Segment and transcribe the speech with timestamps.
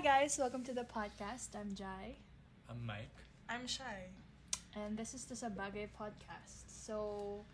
[0.00, 1.52] Hi guys, welcome to the podcast.
[1.52, 2.16] I'm Jai,
[2.72, 3.12] I'm Mike.
[3.52, 4.08] I'm shy.
[4.72, 6.72] and this is the Sabagay podcast.
[6.72, 7.44] So,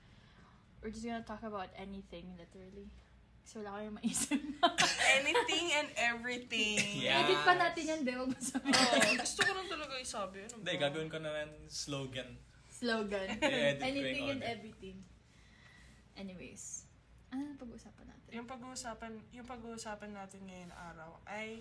[0.79, 2.87] we're just gonna talk about anything, literally.
[3.43, 4.39] So, wala kayong maisip.
[5.19, 6.79] Anything and everything.
[7.03, 7.27] Yeah.
[7.27, 8.01] Edit pa natin yan.
[8.15, 8.79] Huwag mo sabihin.
[8.79, 10.47] Oh, gusto ko lang talaga isabi.
[10.47, 10.83] Ano Hindi, ba?
[10.87, 12.31] gagawin ko na lang slogan.
[12.71, 13.27] Slogan.
[13.43, 14.55] I-edit ko anything yung and audio.
[14.55, 14.97] everything.
[16.15, 16.87] Anyways,
[17.35, 18.31] ano na pag-uusapan natin?
[18.39, 21.59] Yung pag-uusapan, yung pag-uusapan natin ngayon araw ay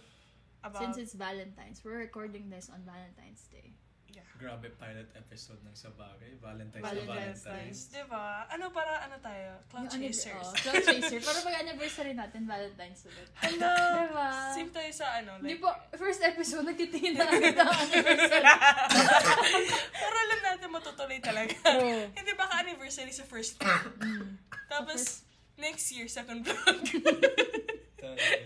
[0.66, 3.78] about Since it's Valentine's, we're recording this on Valentine's Day.
[4.16, 4.24] yeah.
[4.40, 6.40] Grabe pilot episode ng Sabagay.
[6.40, 7.80] Valentine's, Valentine's na Valentine's.
[7.92, 8.48] Di ba?
[8.48, 9.60] Ano para ano tayo?
[9.68, 10.48] Cloud Yung chasers.
[10.48, 11.20] oh, cloud chaser.
[11.20, 13.28] Para pag-anniversary natin, Valentine's ulit.
[13.44, 13.76] Hello!
[13.76, 14.32] Diba?
[14.56, 15.36] Same tayo sa ano.
[15.44, 18.46] Like, po, first episode, nagtitingin na agad ang anniversary.
[20.02, 21.56] para alam natin matutuloy talaga.
[21.76, 22.08] True.
[22.16, 24.00] Hindi ba ka-anniversary sa first vlog?
[24.00, 24.40] Mm.
[24.72, 25.28] Tapos,
[25.60, 26.80] next year, second vlog.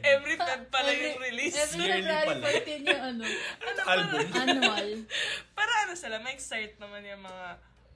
[0.01, 1.55] Every Feb pala yung Every- release.
[1.55, 2.45] Every Yearly February pala.
[2.47, 3.23] 14 yung ano,
[3.67, 4.25] ano Album.
[4.33, 4.89] annual.
[5.57, 7.45] Para ano sila, ma-excite naman yung mga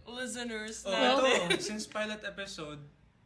[0.06, 1.48] listeners Oh, natin.
[1.50, 2.82] ito, since pilot episode,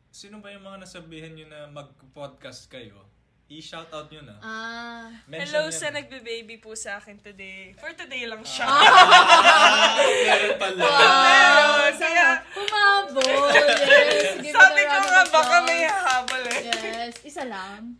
[0.09, 3.05] sino ba yung mga nasabihan nyo na mag-podcast kayo?
[3.47, 4.35] I-shoutout nyo na.
[4.39, 5.71] Ah, Hello yan.
[5.71, 7.71] sa nagbe-baby po sa akin today.
[7.73, 8.67] For today lang siya.
[8.67, 10.75] Ah, meron pala.
[10.77, 10.91] wow!
[11.23, 13.47] Meron, kaya- humabol!
[13.55, 14.51] Yes!
[14.51, 16.59] Sabi a ko nga, baka may hahabol eh.
[16.67, 17.95] Yes, isa lang.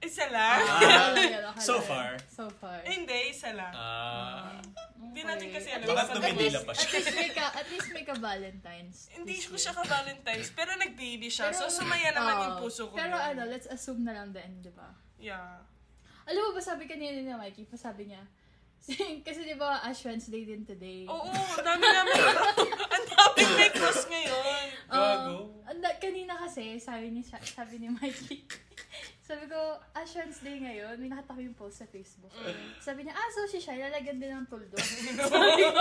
[0.00, 0.60] Isa lang?
[0.64, 1.52] Ah.
[1.60, 2.16] So far?
[2.32, 2.80] So far.
[2.88, 3.68] Hindi, isa lang.
[3.76, 4.56] Ah,
[4.96, 5.92] Hindi natin kasi At alam.
[5.92, 6.88] least- Baka least- pa siya.
[6.88, 8.98] At least may ka, at least may ka Valentine's.
[9.12, 11.52] Hindi ko siya ka-Valentine's, pero nag-baby siya.
[11.52, 12.42] Pero- so, sumaya naman Oo.
[12.42, 12.94] yung puso ko.
[12.96, 14.88] Pero ano, let's assume na lang din, di ba?
[15.20, 15.60] Yeah.
[16.24, 18.22] Alam mo ba sabi kanina ni Mikey, pa sabi niya,
[19.26, 21.06] kasi di ba Ash Wednesday din today.
[21.06, 22.14] Oo, ang dami namin.
[22.96, 24.66] ang dami may cross ngayon.
[24.88, 25.36] gago.
[25.68, 28.42] Um, kanina kasi, sabi ni, sabi ni Mikey,
[29.28, 32.32] sabi ko, Ash Wednesday ngayon, may nakita ko yung post sa Facebook.
[32.80, 34.74] Sabi niya, ah, so si Shai, lalagyan din ng tuldo.
[34.80, 35.80] sabi ko,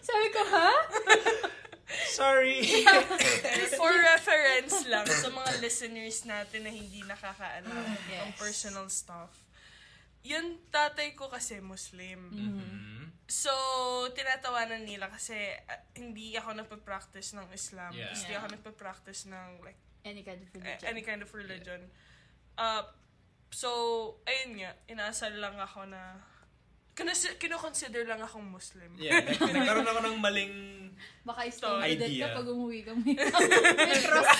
[0.00, 0.70] sabi ko, ha?
[2.12, 2.64] Sorry.
[3.76, 7.68] For reference lang sa mga listeners natin na hindi nakakaalam
[8.08, 8.20] Yes.
[8.26, 9.32] ng personal stuff.
[10.24, 12.30] Yung tatay ko kasi Muslim.
[12.30, 13.02] Mhm.
[13.24, 13.50] So,
[14.12, 15.34] tinatawanan nila kasi
[15.64, 17.90] ah, hindi ako nagpa-practice ng Islam.
[17.90, 18.12] Yeah.
[18.12, 18.38] Hindi Yeah.
[18.38, 20.84] ako nagpa-practice ng like Any kind of a- religion.
[20.84, 21.80] any kind of religion.
[22.54, 22.82] Uh,
[23.48, 23.70] so,
[24.24, 26.18] ayun nga, inasal lang ako na
[26.92, 28.92] kinas- kino-consider lang akong Muslim.
[28.98, 30.54] Yeah, nag- nagkaroon ako ng maling...
[31.24, 31.48] Baka
[31.82, 32.28] Idea.
[32.28, 32.92] ka pag umuwi ka.
[32.92, 33.16] May,
[34.02, 34.28] cross.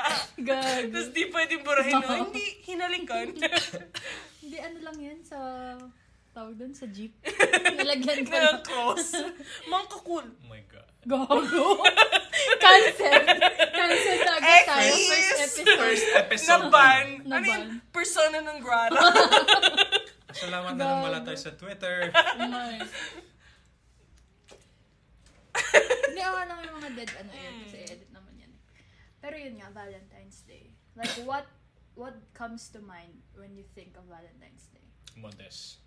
[0.46, 0.92] Gago.
[0.94, 2.28] Tapos di pwedeng burahin no?
[2.28, 3.28] hindi, hinalikan.
[4.46, 5.38] Hindi, ano lang yan sa,
[6.30, 7.18] tawag doon, sa jeep.
[7.82, 8.62] Nalagyan ka lang.
[8.62, 9.18] cross.
[9.66, 10.22] Mangkakul.
[10.22, 10.86] Oh my God.
[11.02, 11.82] Gago.
[12.62, 13.26] Cancel.
[13.74, 14.92] Cancel na agad tayo.
[14.94, 15.66] First episode.
[15.82, 16.62] First episode.
[16.70, 17.06] Naban.
[17.26, 17.34] Naban.
[17.34, 19.02] Ano yung persona ng grata?
[20.46, 22.14] Salamat na lang wala tayo sa Twitter.
[26.06, 27.54] Hindi, ako lang yung mga dead ano yun.
[27.66, 28.52] Kasi edit naman yan.
[29.18, 30.70] Pero yun nga, Valentine's Day.
[30.94, 31.50] Like, what
[31.96, 34.84] what comes to mind when you think of Valentine's Day?
[35.16, 35.80] Modest.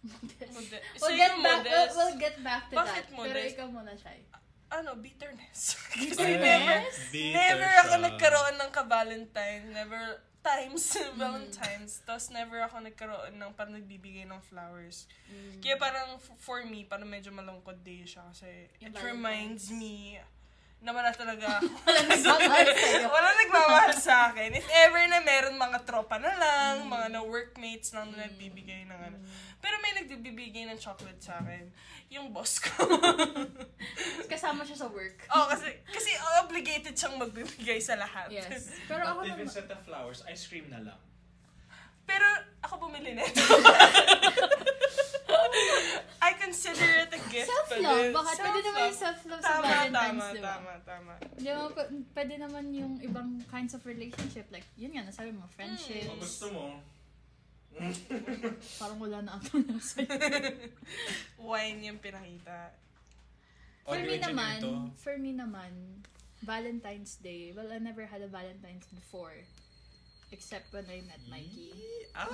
[0.00, 3.06] Mode- We'll So, get back, we'll, modest, we'll get back to Bakit that.
[3.10, 3.52] Pero modest?
[3.52, 4.20] ikaw muna, Shai.
[4.70, 5.76] ano, bitterness.
[5.92, 6.40] Kasi Bitterness?
[6.40, 6.78] never,
[7.10, 8.04] Bitter never ako siya.
[8.06, 9.62] nagkaroon ng ka-Valentine.
[9.74, 10.02] Never,
[10.40, 10.84] times,
[11.20, 12.00] Valentine's.
[12.00, 15.04] Tapos never ako nagkaroon ng parang nagbibigay ng flowers.
[15.60, 18.48] Kaya parang f- for me, parang medyo malungkod day siya kasi
[18.80, 20.16] Yung it reminds me
[20.80, 23.06] na wala talaga Wala nagmamahal sa'yo.
[23.12, 24.56] wala nagmamahal sa akin.
[24.56, 28.96] If ever na meron mga tropa na lang, mga na workmates lang na nagbibigay ng
[28.96, 29.16] ano.
[29.60, 31.68] Pero may nagbibigay ng chocolate sa akin.
[32.08, 32.72] Yung boss ko.
[34.32, 35.20] Kasama siya sa work.
[35.30, 36.10] oh, kasi kasi
[36.40, 38.32] obligated siyang magbibigay sa lahat.
[38.32, 38.72] Yes.
[38.90, 41.00] Pero ako even naman, set of flowers, ice cream na lang.
[42.08, 42.24] Pero
[42.64, 43.38] ako bumili nito.
[46.50, 47.46] Consider it a gift.
[47.46, 48.02] pa self-love.
[48.02, 48.10] din.
[48.10, 48.36] Bakit?
[48.42, 50.50] Pwede naman yung self-love sa Tama, Valentine's, tama, di ba?
[50.50, 51.12] tama, tama.
[51.38, 51.62] Di ba,
[52.18, 54.50] pwede naman yung ibang kinds of relationship.
[54.50, 56.10] Like, yun nga, nasabi mo, friendships.
[56.10, 56.64] Kung gusto mo,
[58.82, 60.10] Parang wala na ako na sa'yo.
[61.54, 62.74] Wine yung pinakita.
[63.86, 64.72] For audio me naman, to.
[64.98, 66.02] for me naman,
[66.42, 69.38] Valentine's Day, well, I never had a Valentine's before.
[70.34, 71.74] Except when I met Mikey.
[72.14, 72.26] Ah!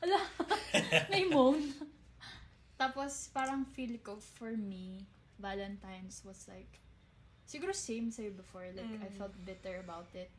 [0.00, 0.20] Ala,
[1.12, 1.60] may moan.
[2.78, 5.02] Tapos, parang feel ko, for me,
[5.36, 6.78] Valentine's was like,
[7.42, 8.70] siguro same sa'yo before.
[8.70, 9.18] Like, I Mm.
[9.18, 10.30] felt bitter about it.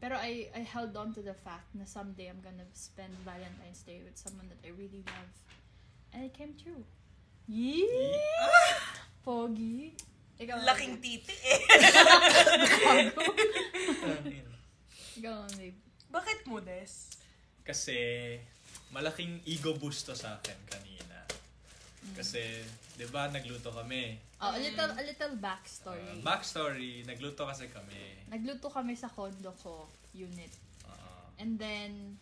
[0.00, 4.00] Pero I, I held on to the fact na someday I'm gonna spend Valentine's Day
[4.00, 5.32] with someone that I really love.
[6.16, 6.80] And it came true.
[7.44, 7.84] Yee!
[9.26, 9.92] Pogi.
[10.40, 11.60] Ikaw, Laking titi eh.
[15.20, 15.76] Ikaw, babe.
[16.08, 17.20] Bakit modest?
[17.60, 17.94] Kasi
[18.88, 20.99] malaking ego boost to sa akin kanina.
[22.16, 22.42] Kasi,
[22.96, 24.16] di ba, nagluto kami.
[24.40, 26.00] Oh, a little, a little backstory.
[26.00, 28.24] Uh, backstory, nagluto kasi kami.
[28.32, 30.52] Nagluto kami sa condo ko, unit.
[30.84, 32.16] Uh, And then,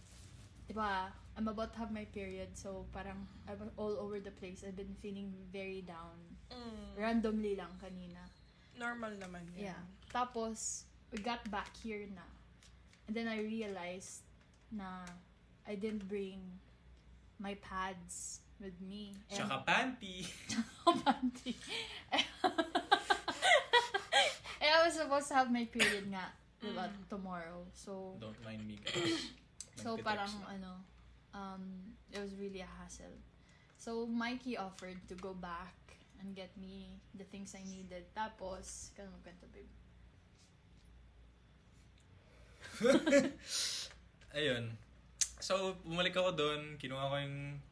[0.66, 4.66] di ba, I'm about to have my period, so parang I'm all over the place.
[4.66, 6.18] I've been feeling very down.
[6.50, 6.98] Mm.
[6.98, 8.26] Randomly lang kanina.
[8.74, 9.70] Normal naman yan.
[9.70, 9.82] Yeah.
[10.10, 10.82] Tapos,
[11.14, 12.26] we got back here na.
[13.06, 14.26] And then I realized
[14.74, 15.06] na
[15.62, 16.42] I didn't bring
[17.38, 19.14] my pads with me.
[19.30, 20.26] And- Tsaka panty.
[20.86, 21.54] panty.
[24.60, 27.66] and I was supposed to have my period nga, diba, tomorrow.
[27.74, 29.30] So, Don't mind me, guys.
[29.82, 30.58] so parang lang.
[30.58, 30.72] ano,
[31.34, 31.64] um,
[32.10, 33.18] it was really a hassle.
[33.78, 35.74] So, Mikey offered to go back
[36.18, 38.10] and get me the things I needed.
[38.10, 39.70] Tapos, kaya magkwento, babe.
[44.38, 44.74] Ayun.
[45.38, 47.62] So, bumalik ako doon, kinuha ko yung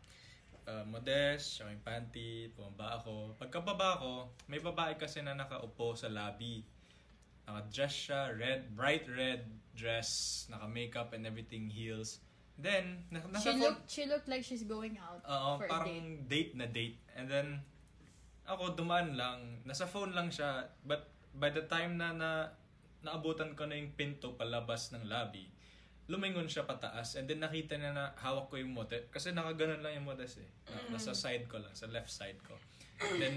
[0.67, 3.35] uh, modest, tsaka yung panty, bumaba ako.
[3.39, 4.13] Pagkababa ko,
[4.47, 6.67] may babae kasi na nakaupo sa lobby.
[7.47, 12.19] Naka-dress siya, red, bright red dress, naka-makeup and everything, heels.
[12.59, 15.71] Then, na- She nasa phone, looked, she looked like she's going out Oo, for a
[15.71, 16.53] parang date.
[16.53, 16.53] date.
[16.59, 16.99] na date.
[17.15, 17.49] And then,
[18.49, 19.63] ako dumaan lang.
[19.63, 20.67] Nasa phone lang siya.
[20.83, 22.31] But by the time na, na
[23.05, 25.47] naabutan ko na yung pinto palabas ng lobby,
[26.07, 27.19] lumingon siya pataas.
[27.19, 29.11] And then nakita niya na hawak ko yung mote.
[29.11, 30.51] Kasi nakaganon lang yung motes eh.
[30.71, 32.55] Na, nasa side ko lang, sa left side ko.
[33.03, 33.37] And then,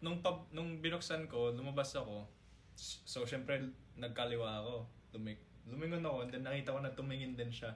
[0.00, 2.30] nung, pab, nung binuksan ko, lumabas ako.
[2.78, 3.58] So, syempre,
[3.98, 4.74] nagkaliwa ako.
[5.18, 7.70] Lumik lumingon ako, and then nakita ko na tumingin din siya.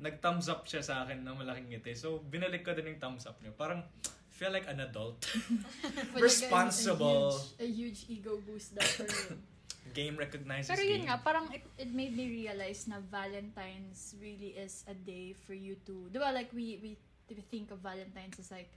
[0.00, 1.92] Nag-thumbs up siya sa akin na malaking ngiti.
[1.92, 3.52] So, binalik ko din yung thumbs up niya.
[3.52, 3.84] Parang,
[4.32, 5.22] feel like an adult.
[6.16, 7.36] Responsible.
[7.60, 9.53] A huge, a huge ego boost that for you.
[9.94, 11.06] Game recognizes Pero yun game.
[11.08, 15.78] nga, parang it, it made me realize na Valentine's really is a day for you
[15.86, 16.90] to, di ba, like we, we,
[17.30, 18.68] we think of Valentine's as like,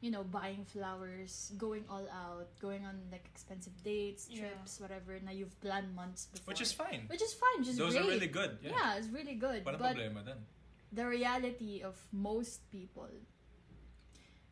[0.00, 4.48] you know, buying flowers, going all out, going on like expensive dates, Yeah.
[4.48, 6.54] trips, whatever, na you've planned months before.
[6.54, 7.04] Which is fine.
[7.10, 8.06] Which is fine, which is Those great.
[8.06, 8.56] are really good.
[8.62, 8.70] Yeah.
[8.72, 9.60] Yeah, it's really good.
[9.66, 10.40] Walang but problema dun.
[10.90, 13.10] the reality of most people,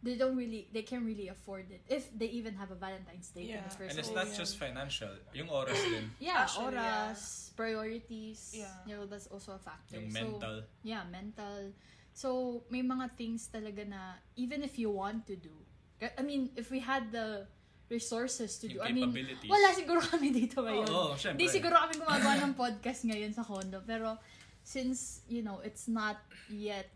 [0.03, 1.83] they don't really, they can't really afford it.
[1.89, 3.67] If they even have a Valentine's Day in Yeah.
[3.67, 4.39] the first And it's not yeah.
[4.39, 5.11] just financial.
[5.35, 6.11] Yung oras din.
[6.23, 7.21] Yeah, Actually, oras,
[7.59, 8.55] priorities.
[8.55, 8.71] Yeah.
[8.87, 9.99] You know, that's also a factor.
[9.99, 10.56] Yung So, mental.
[10.87, 11.75] yeah, mental.
[12.15, 15.55] So, may mga things talaga na, even if you want to do,
[15.99, 17.47] I mean, if we had the
[17.91, 19.11] resources to do, I mean,
[19.51, 20.87] wala siguro kami dito ngayon.
[20.87, 21.43] Oo, oh, syempre.
[21.43, 23.83] Hindi siguro kami gumagawa ng podcast ngayon sa condo.
[23.83, 24.15] Pero,
[24.62, 26.87] since, you know, it's not yet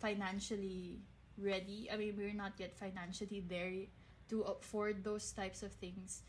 [0.00, 1.00] financially
[1.38, 3.86] ready, I mean, we're not yet financially there
[4.28, 6.22] to afford those types of things.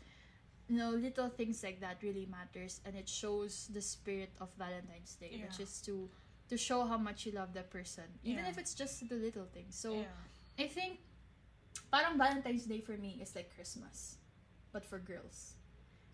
[0.68, 5.16] You know, little things like that really matters and it shows the spirit of Valentine's
[5.16, 6.08] Day, which is to
[6.48, 8.52] to show how much you love the person, even Yeah.
[8.52, 9.76] if it's just the little things.
[9.76, 10.16] So, yeah.
[10.56, 11.00] I think
[11.92, 14.16] parang Valentine's Day for me is like Christmas,
[14.72, 15.56] but for girls.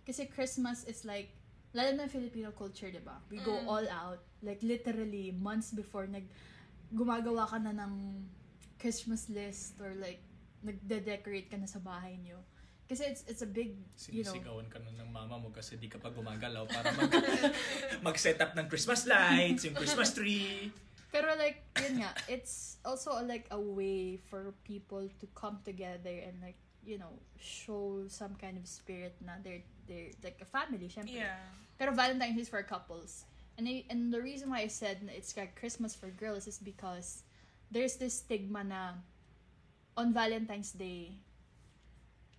[0.06, 1.30] Kasi Christmas is like,
[1.70, 3.22] lalo na Filipino culture, di ba?
[3.30, 3.66] We go Mm.
[3.70, 4.22] all out.
[4.42, 6.26] Like literally, months before, nag,
[6.94, 8.26] gumagawa ka na ng
[8.78, 10.20] Christmas list or like,
[10.64, 12.40] nagde-decorate ka na sa bahay nyo.
[12.84, 13.80] Kasi it's it's a big,
[14.12, 17.08] you know, Sinisigawan ka nun ng mama mo kasi di ka pa gumagalaw para mag,
[18.12, 20.68] mag-set up ng Christmas lights, yung Christmas tree.
[21.08, 26.36] Pero like, yun nga, it's also like a way for people to come together and
[26.44, 31.24] like, you know, show some kind of spirit na they're, they're like a family, syempre.
[31.24, 31.40] Yeah.
[31.80, 33.24] Pero Valentine's is for couples.
[33.56, 36.58] And, I, and the reason why I said na it's like Christmas for girls is
[36.58, 37.23] because
[37.74, 38.94] there's this stigma na
[39.98, 41.10] on Valentine's Day,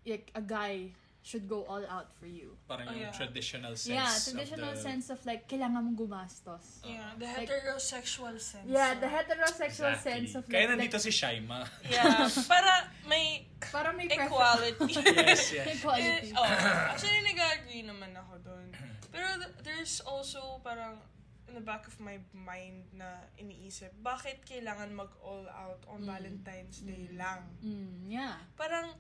[0.08, 2.54] like a guy should go all out for you.
[2.70, 3.18] Parang Oh, yung yeah.
[3.18, 4.86] traditional sense yeah, traditional of the...
[4.86, 6.86] sense of like, kailangan mong gumastos.
[6.86, 8.70] Yeah, the Like- heterosexual sense.
[8.70, 10.06] Yeah, the heterosexual Exactly.
[10.06, 11.66] sense of Kaya like, nandito si Shaima.
[11.90, 15.02] Yeah, para may Parang may equality.
[15.26, 15.66] yes, yes.
[15.82, 16.30] Equality.
[16.30, 16.46] Eh, oh,
[16.94, 18.70] actually, nag-agree naman ako doon.
[19.10, 21.02] Pero th- there's also parang
[21.46, 26.10] in the back of my mind na iniisip, bakit kailangan mag-all out on Mm.
[26.10, 27.46] Valentine's Day lang?
[27.60, 28.36] Mm, yeah.
[28.56, 28.94] Parang,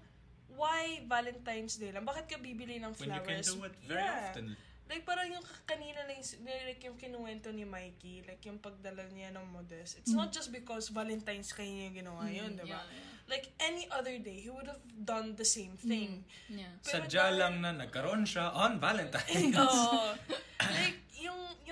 [0.51, 2.03] why Valentine's Day lang?
[2.03, 3.49] Bakit ka bibili ng When you can flowers?
[3.49, 4.29] do it very Yeah.
[4.29, 4.47] often.
[4.85, 6.21] Like, parang yung kanina lang,
[6.61, 9.97] like yung kinuwento ni Mikey, like yung pagdala niya ng modest.
[9.97, 12.85] It's not just because Valentine's kayo niya yung ginawa yun, Mm, di ba?
[12.85, 16.21] yeah, Like, any other day, he would have done the same thing.
[16.45, 16.69] yeah.
[16.85, 19.57] Pero Sadya dahil- lang na nagkaroon siya on Valentine's.
[19.65, 20.13] Oo.
[20.77, 21.01] like,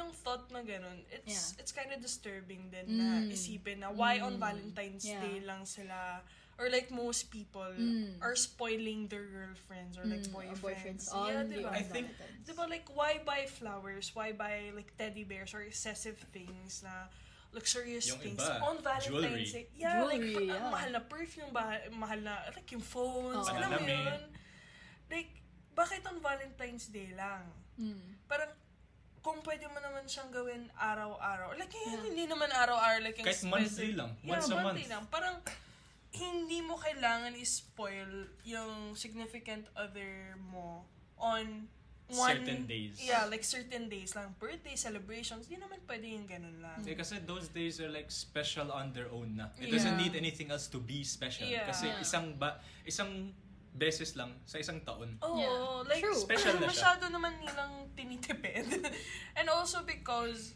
[0.03, 1.23] yung thought na ganun, it's
[1.55, 1.59] Yeah.
[1.63, 3.31] it's kind of disturbing din na Mm.
[3.31, 4.43] isipin na why on Mm.
[4.43, 5.19] Valentine's Yeah.
[5.19, 6.19] Day lang sila
[6.59, 8.19] or like most people Mm.
[8.19, 10.61] are spoiling their girlfriends or like Mm, or boyfriends.
[10.61, 11.67] boyfriends on yeah, diba?
[11.67, 12.11] on I think-.
[12.43, 14.11] Diba, like, why buy flowers?
[14.11, 17.07] Why buy, like, teddy bears or excessive things na,
[17.55, 19.45] luxurious Yung things iba, on Valentine's jewelry.
[19.47, 19.65] Day.
[19.77, 20.73] Yeah, like, Jewelry, ang yeah.
[20.73, 23.53] mahal na perfume, bah- mahal na, like, yung phones, Oo.
[23.55, 24.21] alam mo yun?
[25.07, 25.31] Like,
[25.71, 27.45] bakit on Valentine's Day lang?
[27.79, 28.17] Mm.
[28.27, 28.51] Parang,
[29.23, 31.55] kung pwede mo naman siyang gawin araw-araw.
[31.55, 32.03] Like, kaya Yeah.
[32.03, 32.99] hindi naman araw-araw.
[33.01, 34.11] Like, Kahit monthly lang.
[34.19, 34.83] Yeah, Once a month.
[34.83, 35.03] lang.
[35.07, 35.39] Parang,
[36.13, 40.83] hindi mo kailangan i-spoil yung significant other mo
[41.17, 41.71] on
[42.11, 42.35] one...
[42.37, 42.99] Certain days.
[42.99, 44.35] Yeah, like certain days lang.
[44.37, 46.77] Birthday, celebrations, di naman pwede yung ganun lang.
[46.83, 49.49] Eh, kasi those days are like special on their own na.
[49.57, 50.03] It doesn't Yeah.
[50.03, 51.47] need anything else to be special.
[51.47, 51.65] Yeah.
[51.65, 52.03] Kasi Yeah.
[52.03, 53.31] isang ba isang
[53.73, 55.17] beses lang sa isang taon.
[55.19, 55.81] Oo, Yeah.
[55.89, 56.13] like, True.
[56.15, 56.71] Special na siya.
[56.71, 58.69] masyado naman nilang tinitipid.
[59.37, 60.53] And also because,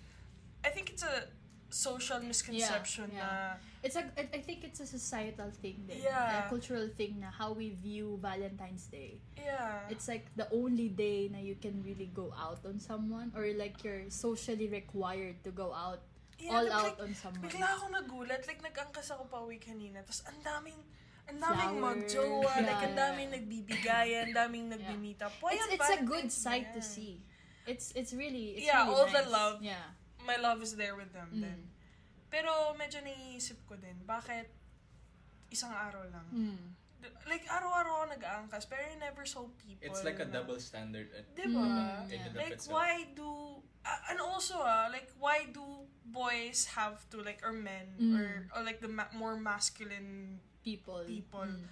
[0.61, 1.33] I think it's a
[1.67, 3.51] social misconception Yeah, yeah.
[3.59, 5.99] na, It's a, I think it's a societal thing din.
[5.99, 6.45] Yeah.
[6.45, 9.19] A cultural thing na how we view Valentine's Day.
[9.35, 9.83] yeah.
[9.87, 13.83] It's like the only day na you can really go out on someone or like
[13.83, 16.03] you're socially required to go out
[16.37, 17.49] Yeah, all like, out on someone.
[17.49, 18.45] Bigla ako nagulat.
[18.45, 20.05] Like, nag-angkas ako pa uwi kanina.
[20.05, 20.77] Tapos, ang daming,
[21.27, 22.51] ang daming magjowa.
[22.57, 23.01] Like, ang Yeah.
[23.03, 24.23] daming nagbibigayan.
[24.31, 25.33] Ang daming nagbi-meet up.
[25.39, 26.75] Why It's it's a good sight Day?
[26.75, 27.13] to see.
[27.67, 29.31] It's it's really it's Yeah, really all the nice.
[29.31, 29.55] love.
[29.59, 29.87] Yeah.
[30.23, 31.41] My love is there with them Mm.
[31.43, 31.59] then.
[32.27, 34.51] Pero, medyo naiisip ko din, bakit
[35.47, 36.27] isang araw lang?
[36.31, 36.59] Mm.
[37.23, 41.07] Like, araw-araw ako nag-aangkas, pero I never saw people It's like a na- double standard.
[41.15, 41.55] At, Diba?
[41.55, 43.63] Mm, of Like, why do...
[43.87, 45.63] Uh, and also, ah, like, why do
[46.07, 48.15] boys have to, like, or men, Mm.
[48.15, 51.03] or, or like the ma- more masculine People.
[51.07, 51.47] People.
[51.47, 51.63] Mm.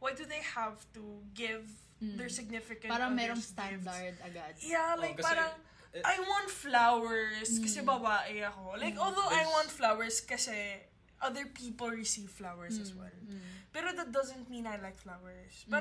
[0.00, 1.02] why do they have to
[1.36, 1.68] give
[2.00, 2.16] Mm.
[2.16, 3.52] their significant Parang merong gifts?
[3.52, 4.56] standard agad.
[4.64, 5.52] Yeah, Oh, like kasi, parang
[5.92, 7.92] eh, I want flowers kasi Mm.
[7.92, 8.80] babae ako.
[8.80, 9.04] Like Mm.
[9.04, 10.80] although I want flowers kasi
[11.20, 13.18] other people receive flowers as Mm, well.
[13.20, 13.44] mm.
[13.76, 15.68] Pero that doesn't mean I like flowers.
[15.68, 15.76] Mm.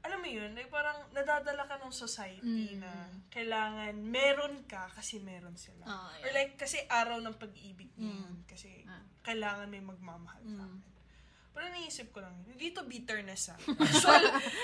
[0.00, 2.80] Alam mo yun, like parang nadadala ka ng society Mm.
[2.80, 2.90] na
[3.28, 5.84] kailangan meron ka kasi meron sila.
[6.22, 6.34] Or yeah.
[6.34, 8.06] like kasi araw ng pag-ibig Mm.
[8.06, 8.34] yun.
[8.46, 9.02] Kasi Ah.
[9.22, 10.78] kailangan may magmamahal sa Mm.
[10.78, 10.96] akin.
[11.50, 13.58] Pero naisip ko lang, hindi to bitterness ah.
[13.58, 14.22] Actual,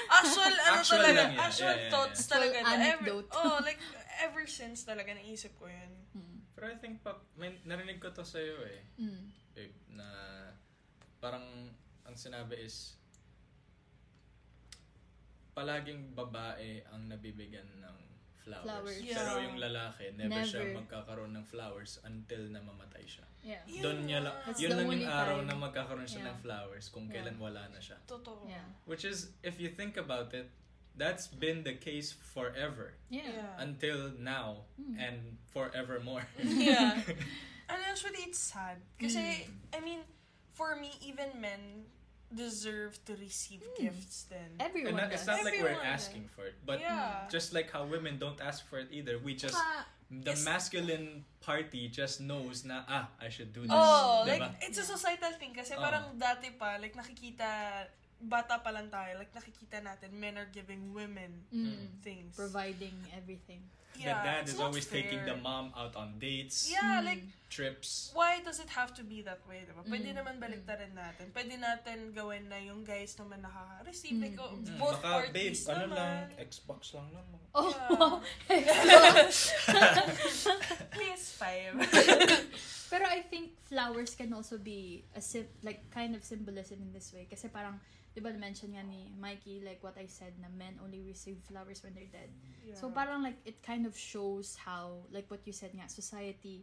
[0.09, 2.31] actual, ano Actual talaga, lang actual Yeah, yeah, thoughts yeah.
[2.31, 2.57] talaga.
[2.57, 3.29] Actual na ever, anecdote.
[3.35, 3.81] oh, like,
[4.23, 5.93] ever since talaga naisip ko yun.
[6.15, 6.37] Mm.
[6.55, 8.87] Pero I think, pa, may, narinig ko to sa'yo eh.
[8.97, 9.25] Mm.
[9.57, 10.07] eh, na
[11.19, 11.43] parang
[12.05, 12.95] ang sinabi is
[15.55, 17.97] palaging babae ang nabibigyan ng
[18.45, 18.67] flowers.
[18.69, 18.99] Flowers.
[19.01, 19.17] Yeah.
[19.17, 20.85] Pero yung lalaki, never, siya Never.
[20.85, 23.25] magkakaroon ng flowers until na mamatay siya.
[23.41, 23.63] Yeah.
[23.81, 24.37] Doon niya lang.
[24.45, 25.49] That's yun lang yung araw time.
[25.49, 26.29] na magkakaroon siya Yeah.
[26.29, 27.25] ng flowers kung Yeah.
[27.25, 27.97] kailan wala na siya.
[28.05, 28.45] Totoo.
[28.45, 28.67] Yeah.
[28.85, 30.53] Which is, if you think about it,
[30.95, 33.01] that's been the case forever.
[33.09, 33.25] Yeah.
[33.33, 33.53] Yeah.
[33.59, 34.95] Until now, Mm.
[35.01, 35.19] and
[35.49, 36.29] forevermore.
[36.45, 37.01] yeah.
[37.73, 38.77] And actually, it's sad.
[39.01, 39.73] Kasi, Mm.
[39.73, 40.01] I mean,
[40.53, 41.89] for me, even men
[42.35, 43.89] deserve to receive Mm.
[43.89, 44.51] gifts then.
[44.59, 45.23] Everyone and not, does.
[45.23, 47.25] it's not like we're Everyone asking for it, but yeah.
[47.31, 50.45] just like how women don't ask for it either, we just Saka, the Yes.
[50.45, 53.73] masculine party just knows na ah I should do this.
[53.73, 54.51] Oh, Diba?
[54.53, 55.81] like, it's a societal thing kasi Oo.
[55.81, 57.47] parang dati pa, like, nakikita,
[58.21, 62.33] bata pa lang tayo, like, nakikita natin, men are giving women mm, things.
[62.37, 63.61] providing everything.
[63.97, 65.03] The dad is always fair.
[65.03, 67.05] taking the mom out on dates, Yeah, Mm.
[67.05, 68.11] like, trips.
[68.13, 69.83] why does it have to be that way, diba?
[69.87, 70.19] Pwede Mm.
[70.19, 71.31] naman baliktarin natin.
[71.31, 74.19] Pwede natin gawin na yung guys naman nakaka-receive.
[74.19, 74.43] Like, Mm.
[74.43, 74.79] oh, Mm.
[74.79, 75.97] both Baka babe, parties ano naman.
[75.97, 77.41] lang, Xbox lang naman.
[77.55, 78.19] Oh,
[80.95, 81.45] PS5.
[82.91, 87.11] Pero I think flowers can also be a sim- like kind of symbolism in this
[87.13, 87.27] way.
[87.29, 87.81] Kasi parang,
[88.15, 91.83] di ba mention nga ni Mikey, like what I said, na men only receive flowers
[91.83, 92.31] when they're dead.
[92.79, 92.95] So Yeah.
[92.95, 96.63] parang like it kind of shows how, like what you said nga, society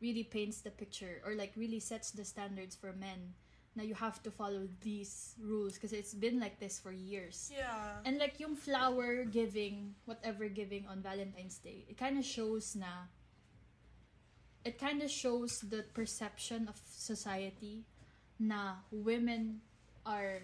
[0.00, 3.36] really paints the picture or like really sets the standards for men
[3.76, 7.52] na you have to follow these rules because it's been like this for years.
[7.52, 8.00] Yeah.
[8.08, 13.12] And like yung flower giving, whatever giving on Valentine's Day, it kind of shows na
[14.64, 17.84] it kind of shows the perception of society
[18.40, 19.60] na women
[20.08, 20.40] are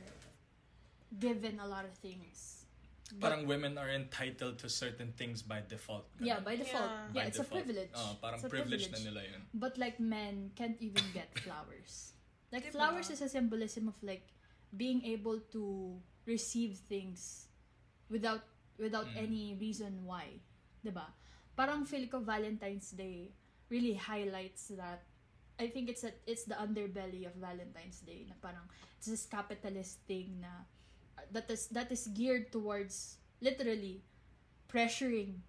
[1.18, 2.64] given a lot of things.
[3.12, 6.08] But- Parang women are entitled to certain things by default.
[6.18, 6.88] yeah, by default.
[6.88, 7.06] Yeah.
[7.12, 7.92] Yeah, By it's a privilege.
[7.92, 9.42] Oh, parang It's a privilege, na nila yun.
[9.52, 12.16] But like men can't even get flowers.
[12.48, 12.80] Like Diba?
[12.80, 14.24] flowers is a symbolism of like
[14.72, 17.48] being able to receive things
[18.08, 18.48] without
[18.80, 19.24] without Mm.
[19.28, 20.40] any reason why.
[20.80, 21.12] 'Di ba?
[21.52, 23.28] Parang feel ko Valentine's Day
[23.68, 25.04] really highlights that
[25.60, 28.64] I think it's a, it's the underbelly of Valentine's Day na parang
[28.96, 30.64] it's this capitalist thing na
[31.30, 34.02] that is that is geared towards literally
[34.68, 35.42] pressuring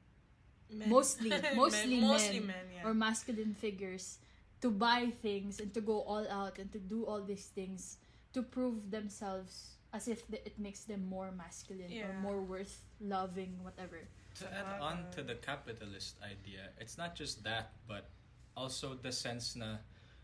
[0.70, 0.90] Men.
[0.90, 2.86] mostly mostly men, mostly men, yeah.
[2.86, 4.20] or masculine figures
[4.62, 7.98] to buy things and to go all out and to do all these things
[8.34, 13.54] to prove themselves as if th- it makes them more masculine or more worth loving
[13.62, 14.02] whatever
[14.42, 14.90] To add uh-huh.
[14.90, 18.10] on to the capitalist idea, it's not just that, but
[18.58, 19.78] also the sense na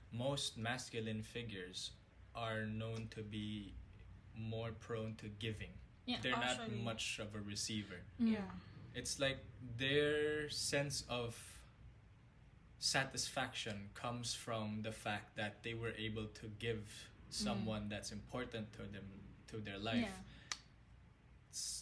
[0.10, 1.94] most masculine figures
[2.34, 3.78] are known to be
[4.40, 5.72] more prone to giving.
[6.06, 6.18] Yeah.
[6.22, 6.76] They're Actually.
[6.76, 8.02] not much of a receiver.
[8.22, 8.34] Mm.
[8.34, 8.38] Yeah.
[8.96, 9.38] It's like
[9.78, 11.38] their sense of
[12.80, 16.88] satisfaction comes from the fact that they were able to give
[17.30, 19.04] someone that's important to them
[19.52, 20.24] to their life Yeah.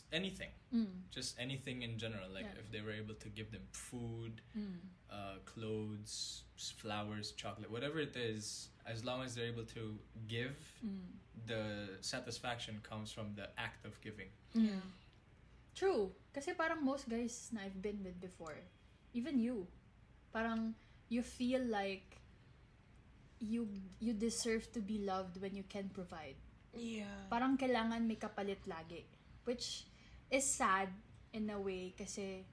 [0.08, 1.08] S- anything Mm.
[1.12, 2.60] just anything in general like Yeah.
[2.60, 4.80] if they were able to give them food Mm.
[5.10, 11.20] uh, clothes flowers chocolate whatever it is as long as they're able to give Mm.
[11.48, 11.64] the
[12.02, 14.82] satisfaction comes from the act of giving Mm.
[15.78, 16.10] True.
[16.34, 18.58] Kasi parang most guys na I've been with before,
[19.14, 19.70] even you,
[20.34, 20.74] parang
[21.06, 22.18] you feel like
[23.38, 23.70] you
[24.02, 26.34] you deserve to be loved when you can provide.
[26.74, 27.30] Yeah.
[27.30, 29.06] Parang kailangan may kapalit lagi.
[29.46, 29.86] Which
[30.32, 30.90] is sad
[31.34, 32.44] in a way kasi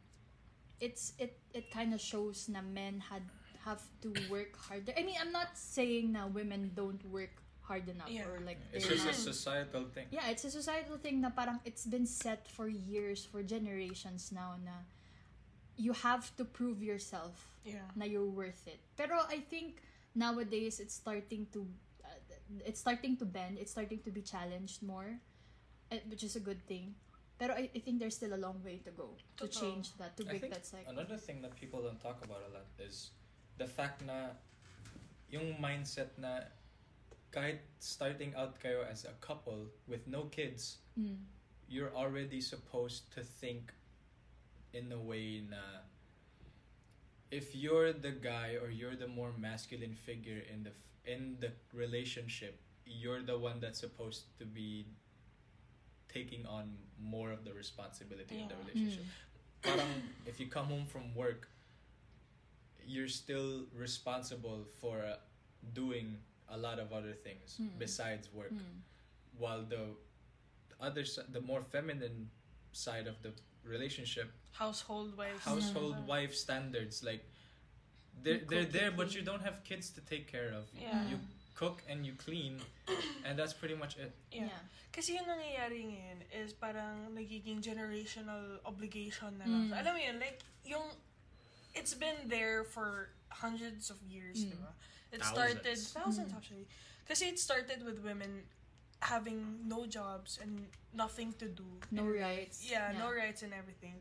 [0.80, 3.22] it's it it kind of shows na men had
[3.64, 4.92] have to work harder.
[4.92, 7.32] I mean, I'm not saying na women don't work
[7.64, 8.28] hard enough Yeah.
[8.28, 11.64] or like it's they're just a societal thing Yeah, it's a societal thing na parang
[11.64, 14.84] it's been set for years, for generations now na
[15.80, 17.88] you have to prove yourself Yeah.
[17.96, 18.84] na you're worth it.
[19.00, 19.80] Pero I think
[20.12, 21.64] nowadays it's starting to
[22.04, 22.20] uh,
[22.68, 25.16] it's starting to bend, it's starting to be challenged more,
[25.88, 26.92] eh, which is a good thing.
[27.38, 29.60] Pero I, I think there's still a long way to go to Totoo.
[29.60, 30.92] change that, to I break think that cycle.
[30.92, 33.10] Another thing that people don't talk about a lot is
[33.58, 34.38] the fact na
[35.30, 36.46] yung mindset na
[37.34, 41.18] kahit starting out kayo as a couple with no kids, Mm.
[41.66, 43.74] you're already supposed to think
[44.70, 45.82] in a way na
[47.34, 51.50] if you're the guy or you're the more masculine figure in the f- in the
[51.74, 54.86] relationship, you're the one that's supposed to be
[56.08, 59.62] taking on more of the responsibility of the relationship Mm.
[59.62, 61.48] parang if you come home from work,
[62.86, 65.16] you're still responsible for uh,
[65.72, 66.18] doing
[66.48, 67.78] a lot of other things Mm.
[67.78, 68.52] besides work.
[68.52, 68.82] Mm.
[69.38, 69.96] While the
[70.80, 72.30] other the more feminine
[72.72, 73.32] side of the
[73.64, 76.04] relationship, Household wife household Yeah.
[76.14, 77.24] wife standards, like
[78.22, 80.64] they're they're there, but you don't have kids to take care of.
[80.74, 81.08] Yeah.
[81.10, 81.18] You
[81.54, 82.58] cook and you clean,
[83.24, 84.12] and that's pretty much it.
[84.30, 84.50] Yeah.
[84.50, 84.62] Yeah.
[84.92, 89.70] Kasi yung nangyayari ngayon is parang nagiging generational obligation na lang.
[89.70, 89.78] Mm.
[89.78, 90.86] Alam mo yun, like, yung,
[91.74, 94.50] it's been there for hundreds of years, Mm.
[94.54, 94.70] di ba?
[95.10, 95.30] It Thousands.
[95.30, 96.38] started, thousands Mm.
[96.38, 96.66] actually.
[97.06, 98.46] Kasi it started with women
[99.02, 101.66] having no jobs and nothing to do.
[101.90, 102.62] No And- rights.
[102.64, 103.98] Yeah, no rights and everything.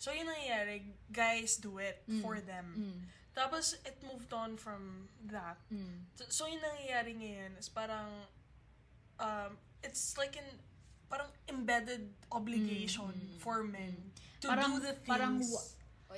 [0.00, 2.24] So yun nangyayari, guys do it Mm.
[2.24, 2.66] for them.
[2.76, 2.98] Mm.
[3.30, 5.56] Tapos it moved on from that.
[5.72, 6.04] Mm.
[6.18, 8.10] So, so yung nangyayari ngayon is parang,
[9.18, 10.48] um, it's like an,
[11.08, 13.94] parang embedded obligation Mm, for men
[14.40, 15.08] to Parang- do the things.
[15.10, 15.34] parang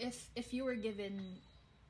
[0.00, 1.36] if if you were given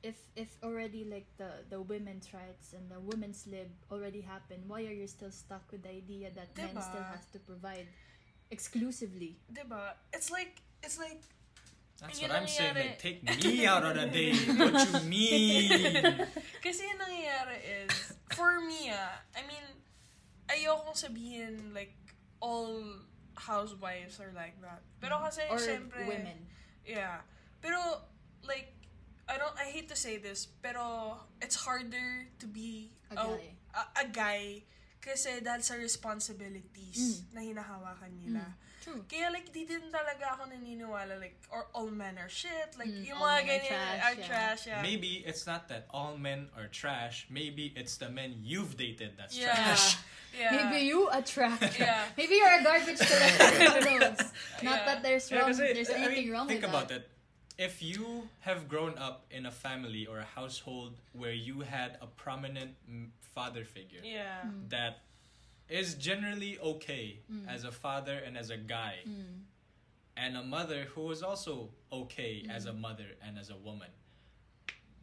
[0.03, 4.83] if if already like the the women's rights and the women's lib already happened why
[4.83, 7.87] are you still stuck with the idea that men still has to provide
[8.51, 9.95] exclusively diba?
[10.11, 11.19] It's like, it's like,
[12.03, 12.75] That's Yun what I'm saying.
[12.75, 14.35] Like, take me out on a date.
[14.59, 15.71] What you mean?
[16.59, 19.63] kasi yung nangyayari is, for me ah, I mean,
[20.51, 21.95] ayokong sabihin like,
[22.43, 22.83] all
[23.39, 24.83] housewives are like that.
[24.99, 26.43] Pero kasi, or syempre, women
[26.83, 27.23] Yeah.
[27.63, 27.79] Pero,
[28.43, 28.75] like,
[29.31, 33.55] I don't, I hate to say this, pero it's harder to be A guy.
[33.71, 34.63] a, a guy
[35.03, 37.35] kasi dahil sa responsibilities Mm.
[37.35, 38.43] na hinahawakan nila.
[38.47, 38.61] Mm.
[38.83, 38.99] True.
[39.07, 43.07] Kaya like, di din talaga ako naniniwala like, or all men are shit, like, Mm,
[43.07, 44.27] yung all mga men are ganyan trash, are yeah.
[44.27, 44.81] trash, yeah.
[44.83, 47.23] Maybe it's not that all men are trash.
[47.31, 49.51] Maybe it's the men you've dated that's Yeah.
[49.55, 49.95] trash.
[50.33, 50.49] Yeah.
[50.49, 52.09] maybe you attract Yeah.
[52.17, 53.53] maybe you're a garbage collector
[53.85, 54.17] who knows
[54.65, 54.85] not Yeah.
[54.89, 57.12] that there's Yeah, wrong kasi, there's I anything mean, wrong think with about that it.
[57.57, 62.07] If you have grown up in a family or a household where you had a
[62.07, 64.41] prominent mm, father figure Yeah.
[64.45, 64.69] Mm.
[64.69, 65.01] that
[65.69, 67.47] is generally okay Mm.
[67.47, 69.43] as a father and as a guy, Mm.
[70.17, 73.91] and a mother who is also okay as a mother and as a woman.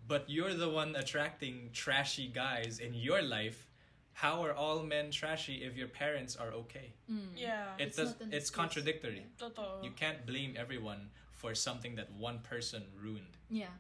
[0.07, 3.67] But you're the one attracting trashy guys in your life.
[4.13, 6.93] How are all men trashy if your parents are okay?
[7.09, 7.31] Mm.
[7.37, 7.77] Yeah.
[7.79, 8.15] It It's does.
[8.33, 9.27] It's contradictory.
[9.39, 9.83] Totoo.
[9.85, 11.11] You can't blame everyone
[11.41, 13.33] for something that one person ruined.
[13.49, 13.73] Yeah.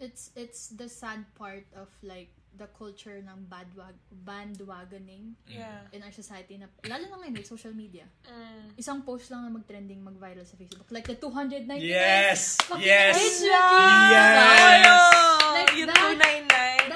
[0.00, 5.86] It's it's the sad part of like the culture ng bandwag bandwagoning Yeah.
[5.92, 8.04] in our society na lalo na ngayon with social media.
[8.26, 8.74] Mm.
[8.76, 10.88] Isang post lang na mag-trending, mag-viral sa Facebook.
[10.90, 12.58] Like the 299 Yes.
[12.80, 13.16] Yes.
[13.16, 13.44] videos!
[14.12, 14.98] Yes.
[15.56, 16.89] Like yung that- 299.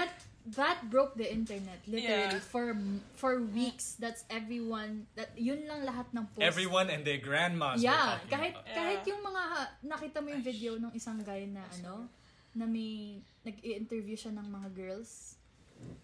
[0.45, 2.45] That broke the internet literally Yeah.
[2.45, 2.77] for
[3.17, 3.97] for weeks.
[3.97, 6.45] That's everyone that yun lang lahat ng post.
[6.45, 7.81] Everyone and their grandmas.
[7.81, 8.67] were Yeah, talking kahit about.
[8.69, 8.77] Yeah.
[8.77, 9.43] kahit yung mga
[9.83, 12.13] nakita mo yung video ng isang guy na ano
[12.53, 15.41] na may nag-i-interview siya ng mga girls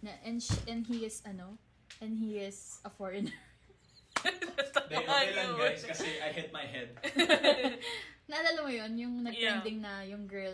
[0.01, 1.57] Na, and, sh- and he is, ano,
[2.01, 3.33] and he is a foreigner.
[4.21, 6.91] Hindi, okay lang guys kasi I hit my head.
[8.29, 8.93] Naalala mo yun?
[8.99, 10.53] Yung nag-trending na yung girl,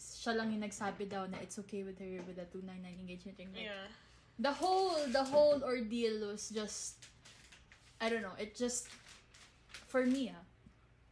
[0.00, 3.52] siya lang yung nagsabi daw na it's okay with her with a 299 engagement ring.
[3.52, 3.88] Like, Yeah.
[4.40, 6.96] the whole the whole ordeal was just
[8.00, 8.88] I don't know, it just
[9.86, 10.40] for me, ah,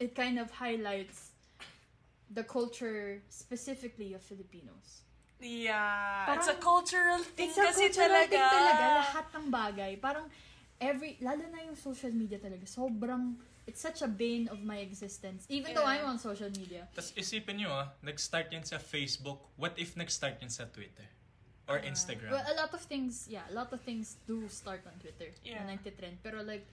[0.00, 1.36] it kind of highlights
[2.32, 5.04] the culture specifically of Filipinos.
[5.38, 6.34] Yeah.
[6.34, 8.30] it's a Parang- cultural thing It's a kasi cultural talaga.
[8.32, 9.92] thing talaga, lahat ng bagay.
[10.00, 10.26] Parang
[10.80, 12.64] every lalo na yung social media talaga.
[12.66, 13.36] Sobrang
[13.68, 16.00] it's such a bane of my existence even though Yeah.
[16.00, 16.88] I'm on social media.
[16.96, 19.52] Tapos isipin nyo ah, nag-start yan sa Facebook.
[19.60, 21.04] What if nag-start yan sa Twitter?
[21.68, 22.32] Or Instagram?
[22.32, 25.60] Well, a lot of things, yeah, a lot of things do start on Twitter Yeah.
[25.68, 26.24] na nagtitrend.
[26.24, 26.64] Pero like,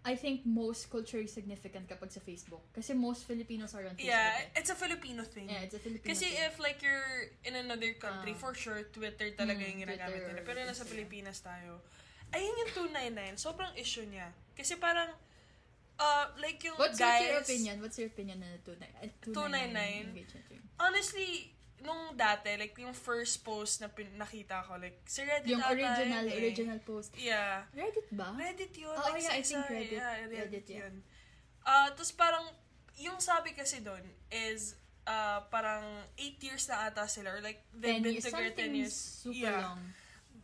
[0.00, 2.64] I think most culturally significant kapag sa Facebook.
[2.72, 4.08] Kasi most Filipinos are on Facebook.
[4.08, 4.56] Yeah, eh.
[4.56, 5.52] it's a Filipino thing.
[5.52, 6.40] Yeah, it's a Filipino Kasi thing.
[6.40, 8.40] if like you're in another country, Ah.
[8.40, 10.40] for sure, Twitter talaga Mm, yung ginagamit nila.
[10.40, 10.88] Pero nasa.
[10.88, 11.84] Pilipinas tayo.
[12.32, 13.36] Ayun yung 299.
[13.36, 14.32] Sobrang issue niya.
[14.56, 15.12] Kasi parang,
[16.00, 17.28] uh, like yung What's guys...
[17.28, 17.74] your opinion?
[17.84, 20.16] What's your opinion na 299 299?
[20.16, 20.64] engagement ring?
[20.80, 21.30] Honestly,
[21.80, 25.72] nung dati, like yung first post na pin- nakita ko, like, sa Reddit Yung ata
[25.72, 26.40] original, eh.
[26.40, 27.12] original post.
[27.16, 27.64] Yeah.
[27.72, 28.32] Reddit ba?
[28.36, 28.92] Reddit yun.
[28.92, 29.96] Oo, like, yeah, I think Reddit.
[29.96, 30.80] Yeah, Reddit, Reddit, yeah.
[30.84, 30.94] yun.
[31.64, 32.44] Ah, tapos parang,
[33.00, 35.84] yung sabi kasi doon is, ah, parang
[36.16, 38.24] 8 years na ata sila, or like, they've 10 been years.
[38.28, 38.96] together 10 Something years.
[38.96, 39.64] super Yeah.
[39.64, 39.80] long.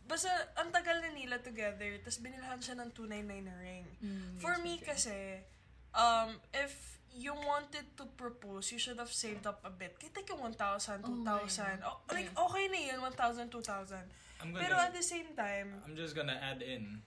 [0.07, 3.85] Basta, ang tagal na nila together, tapos binilhan siya ng 299 na ring.
[3.99, 5.43] Mm, For me kasi,
[5.91, 9.99] um, if you wanted to propose, you should have saved up a bit.
[9.99, 11.83] Like yung 1,000, Oh, 2,000.
[11.83, 12.45] Oh, like, Yeah.
[12.47, 14.05] okay na yun, 1,000, 2,000.
[14.39, 17.01] I'm gonna, Pero at the same time, I'm just gonna add in,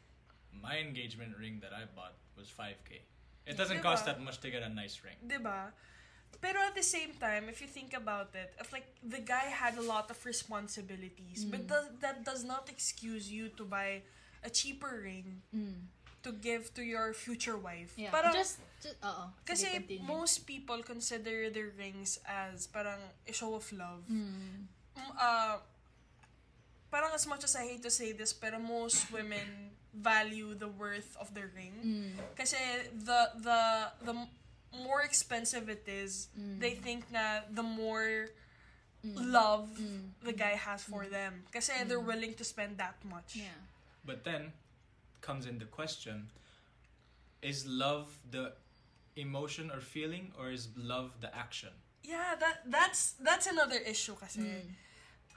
[0.53, 3.01] my engagement ring that I bought was 5k.
[3.47, 3.87] It doesn't Diba?
[3.97, 5.17] cost that much to get a nice ring.
[5.25, 5.41] 'di
[6.39, 9.77] Pero at the same time, if you think about it, if like the guy had
[9.77, 11.69] a lot of responsibilities, but Mm.
[11.69, 14.01] does, that does not excuse you to buy
[14.41, 15.91] a cheaper ring Mm.
[16.23, 17.93] to give to your future wife.
[17.97, 18.09] Yeah.
[18.13, 19.29] Parang, just, just, oo.
[19.45, 20.05] Sige, kasi continue.
[20.09, 24.05] most people consider their rings as parang a show of love.
[24.09, 24.65] Mm.
[24.97, 25.61] Mm, uh,
[26.91, 31.17] parang as much as I hate to say this, pero most women value the worth
[31.21, 31.75] of their ring.
[31.85, 32.13] Mm.
[32.37, 32.57] Kasi
[32.95, 33.61] the the
[34.07, 34.15] the
[34.73, 36.61] more expensive it is, Mm.
[36.61, 38.31] they think that the more
[39.03, 39.33] Mm.
[39.33, 40.13] love Mm.
[40.23, 41.45] the guy has for them.
[41.51, 43.35] Kasi they're willing to spend that much.
[43.37, 43.57] Yeah.
[44.05, 44.53] But then
[45.21, 46.31] comes in the question
[47.43, 48.53] is love the
[49.17, 51.73] emotion or feeling or is love the action?
[52.05, 54.41] Yeah, that that's that's another issue kasi.
[54.41, 54.69] Mm.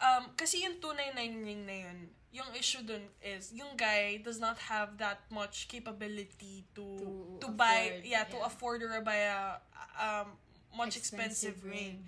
[0.04, 2.00] Um, kasi yung 299 na yun,
[2.34, 7.10] yung issue dun is, yung guy does not have that much capability to To
[7.46, 8.50] to, buy, afford, yeah, to yeah.
[8.50, 9.62] afford or buy a
[10.02, 10.28] um,
[10.74, 12.02] much expensive, ring.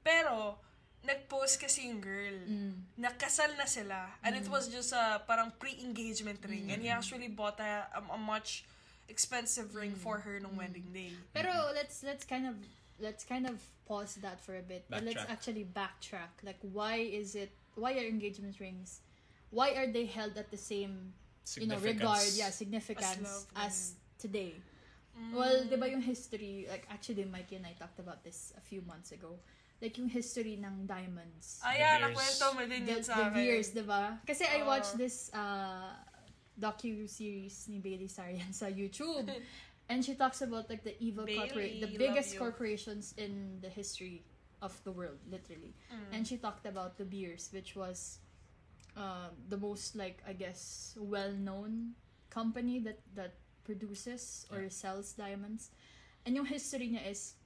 [0.00, 0.56] Pero,
[1.04, 2.32] nag-post kasi yung girl.
[2.48, 2.74] Mm.
[2.96, 4.08] Nakasal na sila.
[4.24, 6.72] And it was just a parang pre-engagement ring.
[6.72, 8.64] And he actually bought a, a, a much
[9.08, 11.12] expensive ring for her nung wedding day.
[11.32, 12.56] Pero let's let's kind of
[13.00, 13.56] let's kind of
[13.88, 14.84] pause that for a bit.
[14.92, 15.32] And let's Backtrack.
[15.32, 16.32] actually backtrack.
[16.44, 19.00] Like why is it why are engagement rings
[19.50, 21.12] why are they held at the same
[21.56, 24.54] you know regard, yeah, significance love, as, today?
[25.18, 25.34] Mm.
[25.34, 28.82] Well, 'di ba yung history like actually Mikey and I talked about this a few
[28.86, 29.38] months ago.
[29.78, 31.62] Like yung history ng diamonds.
[31.62, 32.18] Ah, yeah, The Veers.
[32.18, 33.34] nakwento mo din the, yun sa the akin.
[33.38, 34.18] Veers, di ba?
[34.26, 35.94] Kasi I watched this uh,
[36.58, 39.30] docu-series ni Bailey Sarian sa YouTube.
[39.88, 44.22] and she talks about like the evil corporate, the biggest corporations in the history
[44.60, 45.74] of the world, literally.
[45.92, 46.16] Mm.
[46.16, 48.18] And she talked about the Beers, which was
[48.98, 51.94] uh, the most like I guess well-known
[52.34, 54.74] company that that produces or Yeah.
[54.74, 55.70] sells diamonds.
[56.26, 57.38] And yung history niya is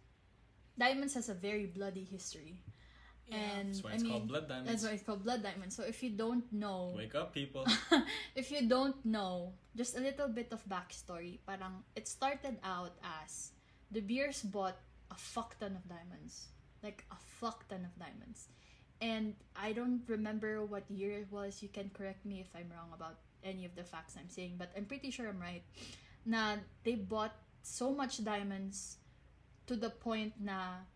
[0.78, 2.64] diamonds has a very bloody history.
[3.28, 3.36] Yeah.
[3.38, 4.68] And That's why I it's mean, called blood diamonds.
[4.72, 5.76] that's why it's called blood diamonds.
[5.76, 7.64] So if you don't know, Wake up, people.
[8.34, 11.38] if you don't know, just a little bit of backstory.
[11.46, 13.52] Parang it started out as
[13.92, 14.80] the Beers bought
[15.12, 16.48] a fuck ton of diamonds,
[16.82, 18.48] like a fuck ton of diamonds,
[19.02, 21.58] and I don't remember what year it was.
[21.60, 24.70] You can correct me if I'm wrong about any of the facts I'm saying, but
[24.78, 25.66] I'm pretty sure I'm right.
[26.24, 27.34] Na they bought
[27.66, 29.02] so much diamonds
[29.66, 30.86] to the point na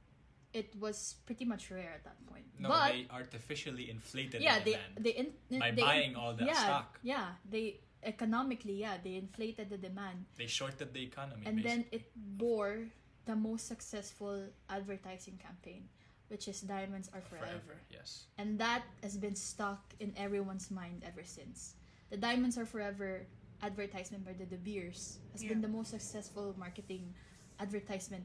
[0.54, 2.46] it was pretty much rare at that point.
[2.62, 5.14] No, but they artificially inflated yeah, the they demand they,
[5.50, 6.98] in, by they buying all that yeah, stock.
[7.02, 11.42] Yeah, they economically, yeah, they inflated the demand, They shorted the economy.
[11.44, 12.86] and then it bore
[13.26, 15.90] the most successful advertising campaign,
[16.28, 17.76] which is "Diamonds Are Forever,", forever.
[17.90, 18.26] Yes.
[18.38, 21.74] and that has been stuck in everyone's mind ever since.
[22.10, 23.26] The "Diamonds Are Forever"
[23.62, 27.14] advertisement by the De Beers has been the most successful marketing
[27.58, 28.24] advertisement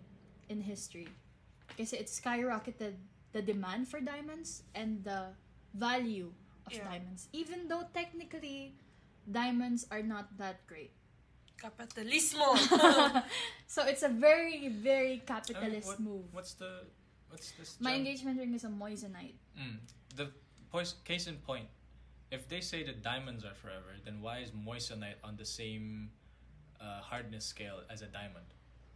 [0.52, 1.08] in history.
[1.80, 3.00] Kasi it skyrocketed
[3.32, 5.32] the demand for diamonds and the
[5.72, 6.36] value
[6.68, 6.84] of Yeah.
[6.84, 7.32] diamonds.
[7.32, 8.76] Even though technically
[9.24, 10.92] diamonds are not that great.
[11.56, 12.58] Kapitalismo!
[13.72, 16.26] So it's a very, very capitalist what- move.
[16.36, 16.92] What's the
[17.32, 17.78] what's this?
[17.80, 18.00] My gem?
[18.00, 19.36] engagement ring is a moissanite.
[19.60, 19.78] Mm.
[20.16, 20.28] The
[20.72, 21.68] pois- case in point,
[22.32, 26.12] if they say that diamonds are forever, then why is moissanite on the same
[26.80, 28.46] uh, hardness scale as a diamond?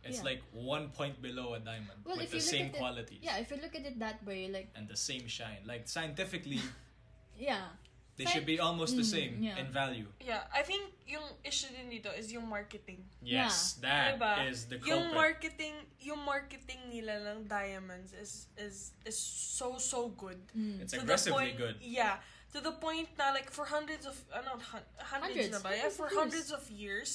[0.03, 0.23] It's Yeah.
[0.31, 2.79] like one point below a diamond Well, with the same at it-
[3.23, 5.61] Yeah, if you look at it that way, like and the same shine.
[5.65, 6.61] Like scientifically,
[7.37, 7.69] yeah,
[8.17, 9.59] they should be almost the Mm, same yeah.
[9.59, 10.07] in value.
[10.23, 13.03] yeah, I think yung issue din dito is yung marketing.
[13.19, 14.15] Yes, that
[14.47, 14.69] is Diba?
[14.71, 15.19] the Yung culprit.
[15.19, 20.39] marketing, yung marketing nila ng diamonds is is is so so good.
[20.55, 21.75] mm, It's To aggressively point- good.
[21.83, 22.23] Yeah.
[22.55, 25.69] To the point na like for hundreds of ano hun- hundreds, Hundreds, na ba?
[25.75, 26.19] Yeah, hundreds for of years.
[26.23, 27.09] hundreds of years,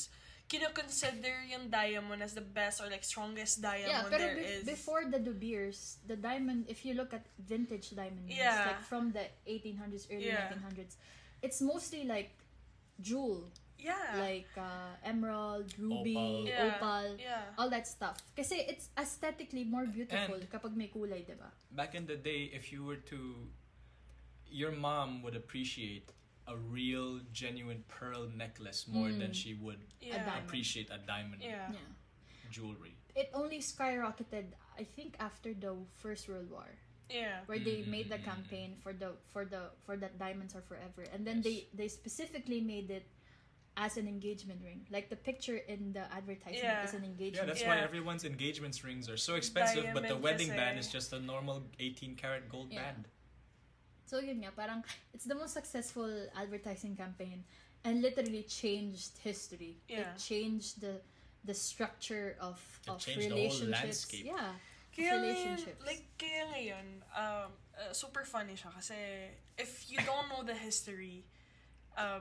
[0.51, 3.71] kino-consider yung diamond as the best or like strongest yeah.
[3.71, 4.67] diamond Pero there be- is.
[4.67, 8.75] before the De Beers, the diamond, if you look at vintage diamond rings, Yeah.
[8.75, 10.51] like from the 1800s, early Yeah.
[10.51, 10.99] 1900s,
[11.41, 12.35] it's mostly like
[12.99, 13.47] jewel,
[13.79, 14.19] yeah.
[14.19, 16.45] like uh, emerald, ruby, Opal.
[16.51, 16.67] Yeah.
[16.75, 17.55] opal, yeah.
[17.57, 18.19] all that stuff.
[18.35, 21.55] Kasi it's aesthetically more beautiful And- kapag may kulay, diba?
[21.71, 23.47] Back in the day, if you were to,
[24.51, 26.11] your mom would appreciate
[26.51, 29.35] a real, genuine pearl necklace more than Mm.
[29.35, 30.19] she would Yeah.
[30.27, 30.45] diamond.
[30.45, 31.71] appreciate a diamond Yeah.
[31.73, 31.79] Yeah.
[32.51, 32.97] jewelry.
[33.15, 36.69] It only skyrocketed, I think, after the First World War.
[37.11, 37.43] Yeah.
[37.51, 40.55] where they Mm, made the mm, mm, campaign for the for the for that diamonds
[40.55, 41.45] are forever and then Yes.
[41.45, 43.03] they they specifically made it
[43.77, 46.87] as an engagement ring like the picture in the advertisement Yeah.
[46.87, 47.67] is an Yeah, engagement that's Yeah.
[47.67, 50.61] That's why everyone's engagement rings are so expensive, but the wedding kasi.
[50.63, 52.79] band is just a normal 18 karat gold Yeah.
[52.95, 53.09] band.
[54.11, 54.83] So yun nga parang
[55.15, 57.47] it's the most successful advertising campaign
[57.87, 60.03] and literally changed history Yeah.
[60.03, 60.99] it changed the
[61.47, 64.27] the structure of It of changed the whole relationships landscape.
[64.27, 64.53] yeah
[64.91, 65.81] Kaya ngayon, relationships.
[65.87, 68.99] like, kaya ngayon, um, uh, super funny siya kasi
[69.55, 71.23] if you don't know the history,
[71.95, 72.19] uh,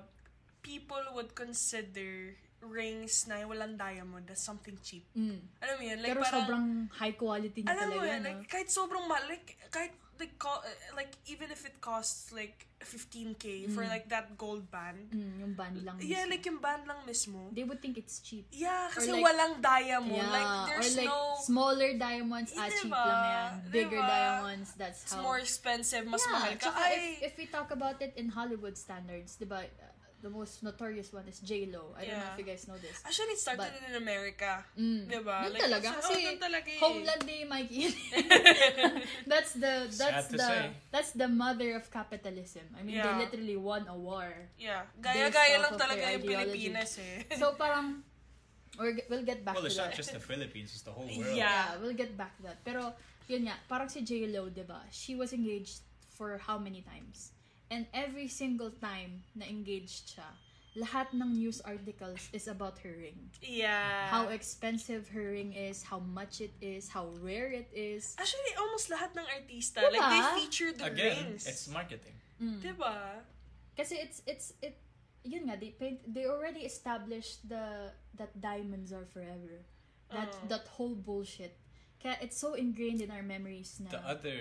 [0.62, 5.02] people would consider rings na walang diamond as something cheap.
[5.18, 5.42] mm.
[5.66, 5.98] Alam mo yun?
[5.98, 8.28] Like, pero parang, sobrang high quality niya alam mo talaga yun, no?
[8.30, 12.68] like, kahit sobrang mahal, like, kahit, like, co- uh, like, even if it costs, like,
[12.80, 13.90] 15k for, Mm.
[13.90, 15.12] like, that gold band.
[15.12, 16.32] mm, yung band lang Yeah, mismo.
[16.32, 17.40] like, yung band lang mismo.
[17.52, 20.12] they would think it's cheap Yeah, kasi like- walang diamond.
[20.16, 21.36] Yeah, Like, there's or like no...
[21.44, 22.76] smaller diamonds, ah, Diba?
[22.76, 23.52] cheap lang yan.
[23.72, 24.08] Bigger Diba?
[24.12, 25.24] diamonds, that's It's how.
[25.24, 26.70] more expensive, mas yeah, mahal ka.
[26.76, 29.89] Ay, if, if we talk about it in Hollywood standards, diba, uh,
[30.20, 31.96] the most notorious one is J-Lo.
[31.96, 32.34] I don't know Yeah.
[32.36, 33.00] if you guys know this.
[33.08, 34.64] Actually, it started But- in America.
[34.76, 35.08] Mm.
[35.08, 35.38] Diba?
[35.48, 36.80] Yun Like, talaga, so- kasi oh, yun talaga eh.
[36.84, 37.84] Homeland ni Mikey.
[39.32, 40.64] that's the that's Sad the say.
[40.92, 42.68] that's the mother of capitalism.
[42.76, 43.16] I mean, Yeah.
[43.16, 44.28] they literally won a war.
[44.60, 44.84] Yeah.
[45.00, 46.24] Gaya-gaya lang talaga yung.
[46.28, 47.24] Pilipinas eh.
[47.40, 48.04] So parang
[48.78, 49.92] we're, we'll get back Well, to it's that.
[49.92, 51.36] not just the Philippines; it's the whole world.
[51.36, 51.76] Yeah.
[51.80, 52.60] we'll get back to that.
[52.64, 52.94] Pero,
[53.28, 54.84] yun nga, parang si J-Lo, di ba?
[54.92, 55.84] She was engaged
[56.16, 57.32] for how many times?
[57.70, 60.26] And every single time na engaged siya,
[60.78, 63.30] lahat ng news articles is about her ring.
[63.42, 64.10] yeah.
[64.10, 68.16] How expensive her ring is, how much it is, how rare it is.
[68.18, 69.98] Actually, almost lahat ng artista, Diba?
[69.98, 71.46] like, they feature the Again, rings.
[71.46, 72.16] it's marketing.
[72.42, 72.62] Mm.
[72.62, 73.22] Diba?
[73.78, 74.78] Kasi it's, it's, it,
[75.24, 79.66] yun nga, they paint, they already established the, that diamonds are forever.
[80.10, 80.48] That, Oo.
[80.50, 81.54] that whole bullshit.
[82.02, 83.90] Kaya it's so ingrained in our memories na.
[83.92, 84.40] The other,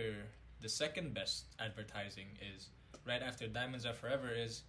[0.61, 2.69] the second best advertising is
[3.09, 4.63] right after Diamonds Are Forever is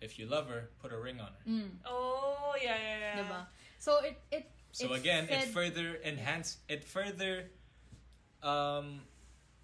[0.00, 1.44] if you love her, put a ring on her.
[1.48, 1.70] Mm.
[1.84, 3.22] Oh, yeah, yeah, yeah.
[3.22, 3.40] Diba?
[3.78, 7.48] So it it So it again, it further enhance it further
[8.42, 9.00] um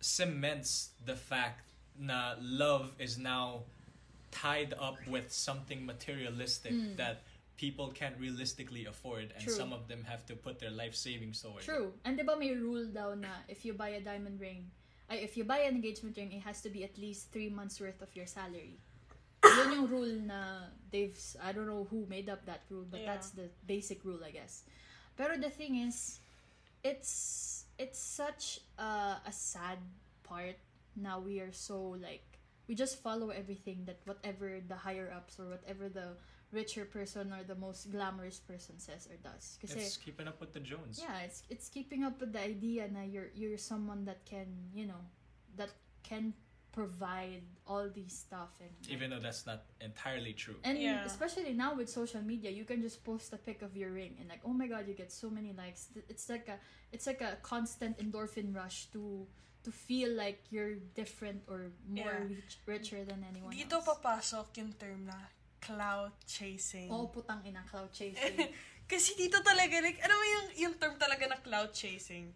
[0.01, 3.63] cements the fact na love is now
[4.33, 6.97] tied up with something materialistic Mm.
[6.97, 7.23] that
[7.61, 9.53] people can't realistically afford and True.
[9.55, 11.71] some of them have to put their life savings towards it.
[11.71, 11.93] True.
[12.03, 14.82] And 'di ba may rule daw na if you buy a diamond ring, ay
[15.15, 18.01] if you buy an engagement ring, it has to be at least three months worth
[18.03, 18.79] of your salary.
[19.45, 23.15] Yun yung rule na they've I don't know who made up that rule, but Yeah.
[23.15, 24.63] that's the basic rule, I guess.
[25.17, 26.21] Pero the thing is,
[26.85, 29.79] it's it's such a, a sad
[30.23, 30.57] part
[30.97, 35.49] now we are so like we just follow everything that whatever the higher ups or
[35.49, 36.15] whatever the
[36.53, 39.57] richer person or the most glamorous person says or does.
[39.61, 41.01] Kasi It's keeping up with the Jones.
[41.01, 44.85] yeah, it's it's keeping up with the idea na you're you're someone that can, you
[44.85, 45.01] know,
[45.57, 45.73] that
[46.05, 46.37] can
[46.73, 50.57] provide all these stuff and Even though that's not entirely true.
[50.65, 51.05] and Yeah.
[51.05, 54.29] especially now with social media, you can just post a pic of your ring and
[54.33, 55.93] like, oh my god, you get so many likes.
[56.09, 56.57] It's like a
[56.93, 59.29] it's like a constant endorphin rush to
[59.65, 62.41] to feel like you're different or more Yeah.
[62.41, 63.87] rich, richer than anyone Dito else.
[63.93, 65.17] papasok yung term na
[65.63, 66.91] cloud chasing.
[66.91, 68.35] Oh, putang ina, cloud chasing.
[68.91, 72.35] Kasi dito talaga, like, ano mo yung, yung term talaga na cloud chasing?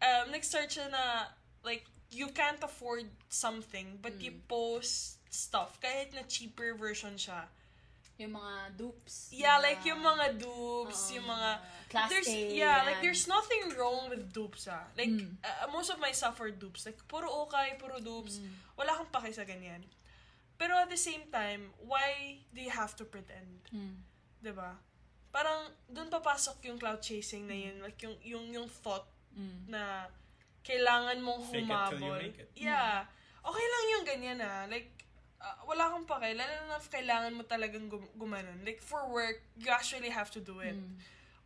[0.00, 1.28] Um, nag-start siya na,
[1.62, 4.48] like, you can't afford something, but you Mm.
[4.48, 7.44] post stuff, kahit na cheaper version siya.
[8.16, 9.28] Yung mga dupes.
[9.28, 11.50] Yeah, like yung mga dupes, Oo, yung mga
[11.92, 12.86] Class there's A, yeah, yan.
[12.88, 14.88] like there's nothing wrong with dupes ah.
[14.96, 15.36] Like Mm.
[15.44, 16.88] uh, most of my stuff are dupes.
[16.88, 18.40] Like puro okay, puro dupes.
[18.40, 18.48] Mm.
[18.80, 19.84] Wala kang paki sa ganyan.
[20.56, 23.60] Pero at the same time, why do you have to pretend?
[23.68, 24.00] Mm.
[24.40, 24.76] 'Di ba?
[25.28, 29.04] Parang doon papasok yung cloud chasing na yun, like yung yung yung thought
[29.36, 29.68] Mm.
[29.68, 30.08] na
[30.64, 32.18] kailangan mong Fake it till you humabol.
[32.18, 32.50] make it.
[32.56, 33.04] Yeah.
[33.44, 34.64] Okay lang yung ganyan ah.
[34.66, 34.90] Like,
[35.38, 36.32] ah, wala kang pake.
[36.34, 38.64] Lalo na if kailangan mo talagang gum- gumanon.
[38.64, 40.74] Like, for work, you actually have to do it.
[40.74, 40.96] Mm.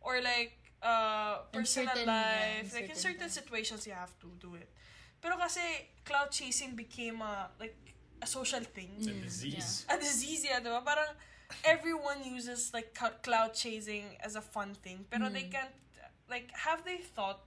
[0.01, 2.71] Or like, uh, personal certain- yeah, life.
[2.71, 3.37] in like, in certain certain times.
[3.37, 4.71] situations, you have to do it.
[5.19, 5.61] Pero kasi,
[6.01, 7.77] cloud chasing became a, like,
[8.21, 8.89] a social thing.
[8.97, 9.85] It's a Mm, disease.
[9.89, 10.83] A disease, yeah, diba?
[10.85, 11.15] Parang,
[11.63, 15.05] everyone uses, like, cloud chasing as a fun thing.
[15.09, 15.51] Pero they Mm.
[15.51, 15.75] can't,
[16.29, 17.41] like, have they thought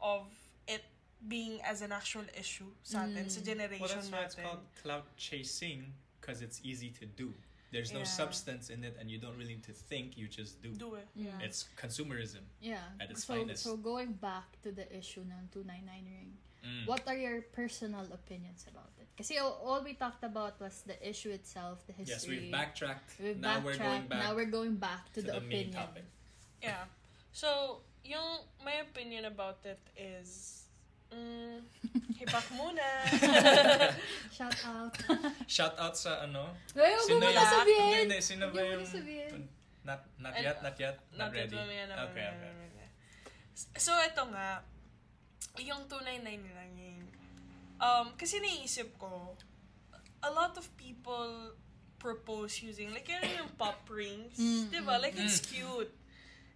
[0.00, 0.30] of
[0.66, 0.84] it
[1.26, 3.30] being as an actual issue sa atin, Mm.
[3.30, 7.34] sa generation Well, that's why it's called cloud chasing because it's easy to do.
[7.70, 8.08] There's no Yeah.
[8.08, 10.16] substance in it, and you don't really need to think.
[10.16, 10.72] You just do.
[10.72, 11.06] Do it.
[11.14, 11.36] Yeah.
[11.44, 12.48] It's consumerism.
[12.64, 12.80] Yeah.
[12.98, 13.62] At its so, finest.
[13.62, 16.32] so going back to the issue ng 299 ring,
[16.64, 16.86] Mm.
[16.88, 18.97] what are your personal opinions about it?
[19.18, 22.46] Kasi all, all we talked about was the issue itself, the Yes, history.
[22.46, 23.18] we've backtracked.
[23.18, 24.08] We've now we're going backtracked.
[24.08, 25.74] back Now we're going back to, to the, the, main opinion.
[25.74, 26.04] topic.
[26.62, 26.84] Yeah.
[27.34, 30.62] So, yung my opinion about it is
[31.10, 31.58] mm,
[32.22, 32.86] hipak muna.
[34.38, 34.94] Shout out.
[35.50, 36.54] Shout out sa ano?
[36.78, 37.90] Ay, huwag mo Sino na yung- sabihin.
[37.90, 38.18] Hindi, hindi.
[38.22, 38.86] Sino ba yung...
[38.86, 39.46] na.
[39.82, 40.96] Not, not And- yet, not yet.
[41.10, 41.56] Not, Not yet, ready.
[41.58, 41.62] na,
[42.06, 42.70] okay, na, okay.
[42.70, 42.86] na.
[43.74, 44.62] So, ito nga,
[45.58, 46.22] yung 299
[46.54, 46.87] lang yung,
[47.80, 49.34] um, kasi naisip ko,
[50.22, 51.54] a lot of people
[51.98, 54.98] propose using, like, yun yung pop rings, Mm, di ba?
[54.98, 55.50] Like, it's Mm.
[55.50, 55.92] cute.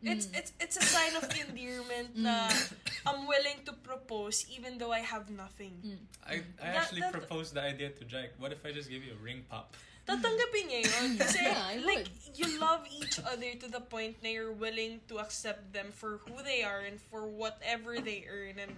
[0.03, 2.51] It's it's it's a sign of endearment na
[3.07, 5.79] I'm willing to propose even though I have nothing.
[5.79, 6.03] Mm.
[6.27, 8.35] I, I That- actually that- proposed the idea to Jake.
[8.43, 9.79] What if I just give you a ring pop?
[10.03, 11.15] tatanggapin niya yun.
[11.23, 15.23] Kasi, Yeah, I like, you love each other to the point na you're willing to
[15.23, 18.75] accept them for who they are and for whatever they earn and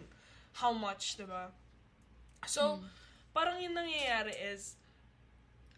[0.60, 1.48] how much, diba?
[2.46, 2.88] So, Mm.
[3.32, 4.76] parang yung nangyayari is,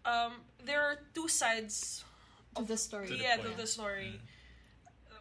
[0.02, 2.02] um, there are two sides
[2.54, 3.08] To the story.
[3.08, 3.52] To the yeah, point.
[3.52, 4.16] to the story.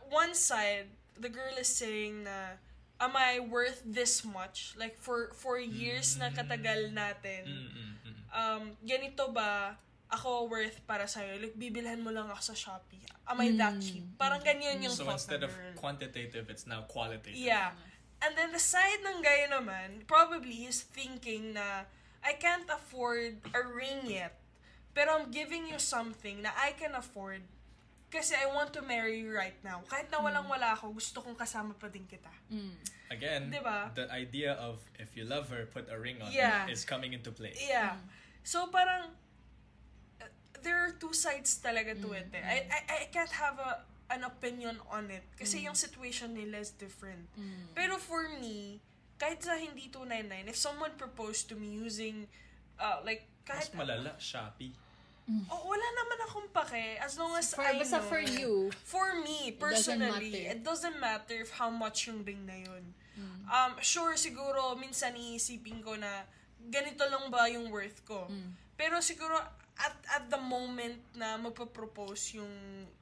[0.08, 2.55] One side, the girl is saying na,
[3.01, 4.71] am I worth this much?
[4.77, 8.17] Like, for for years na katagal natin, Mm, mm, mm.
[8.31, 9.75] um, ganito ba
[10.08, 11.41] ako worth para sa'yo?
[11.41, 13.01] Like, bibilhan mo lang ako sa Shopee.
[13.25, 13.84] Am I that Mm.
[13.84, 14.05] cheap?
[14.15, 15.73] Parang ganyan yung So thought instead of girl.
[15.75, 17.36] quantitative, it's now qualitative.
[17.36, 17.73] Yeah.
[18.23, 21.86] And then the side ng guy naman, probably he's thinking na,
[22.25, 24.39] I can't afford a ring yet.
[24.95, 27.43] Pero I'm giving you something na I can afford
[28.10, 29.84] kasi I want to marry you right now.
[29.91, 32.32] Kahit na walang-wala ako, gusto kong kasama pa din kita.
[32.47, 32.73] Mm.
[33.12, 33.91] Again, Diba?
[33.93, 36.63] the idea of if you love her, put a ring on Yeah.
[36.65, 37.51] her is coming into play.
[37.60, 37.99] Yeah.
[38.47, 39.12] So parang
[40.23, 40.32] uh,
[40.63, 42.28] there are two sides talaga to Mm, it.
[42.34, 42.41] Eh.
[42.41, 46.70] I, I I can't have a an opinion on it kasi yung situation nila is
[46.74, 47.26] different.
[47.34, 47.74] Mm.
[47.74, 48.82] Pero for me,
[49.18, 52.30] kahit sa hindi 299, if someone proposed to me using
[52.78, 54.74] uh, like Mas kahit malala, Shopee.
[55.50, 58.10] oh, wala naman akong pake as long as For, I basta know.
[58.10, 58.70] for you.
[58.86, 60.54] For me, doesn't personally, matter.
[60.54, 62.94] it doesn't matter if how much yung ring na yun.
[63.15, 63.41] Mm.
[63.50, 66.28] Um, sure, siguro, minsan iisipin ko na,
[66.70, 68.28] ganito lang ba yung worth ko?
[68.30, 68.54] Mm.
[68.76, 69.39] Pero siguro,
[69.76, 72.54] at at the moment na magpa-propose yung,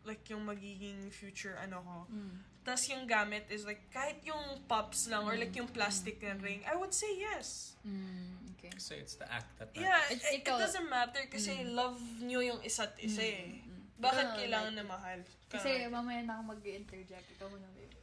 [0.03, 2.35] like, yung magiging future, ano ko, Mm.
[2.65, 6.63] tas yung gamit is like, kahit yung pops lang, or like yung plastic na ring,
[6.65, 7.77] I would say yes.
[7.85, 8.57] Mm.
[8.57, 8.71] Okay.
[8.79, 12.63] So it's the act that Yeah, It's- it, it doesn't matter kasi love nyo yung
[12.63, 13.59] isa't isa eh.
[13.61, 14.01] Mm.
[14.01, 15.19] Bakit Ikaw, kailangan like- na mahal?
[15.51, 15.91] Kasi Correct.
[15.93, 17.27] mamaya na ako mag-interject.
[17.37, 17.93] Ikaw muna, babe.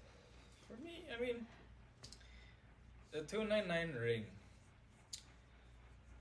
[0.71, 1.39] For me, I mean,
[3.11, 4.25] the 299 ring,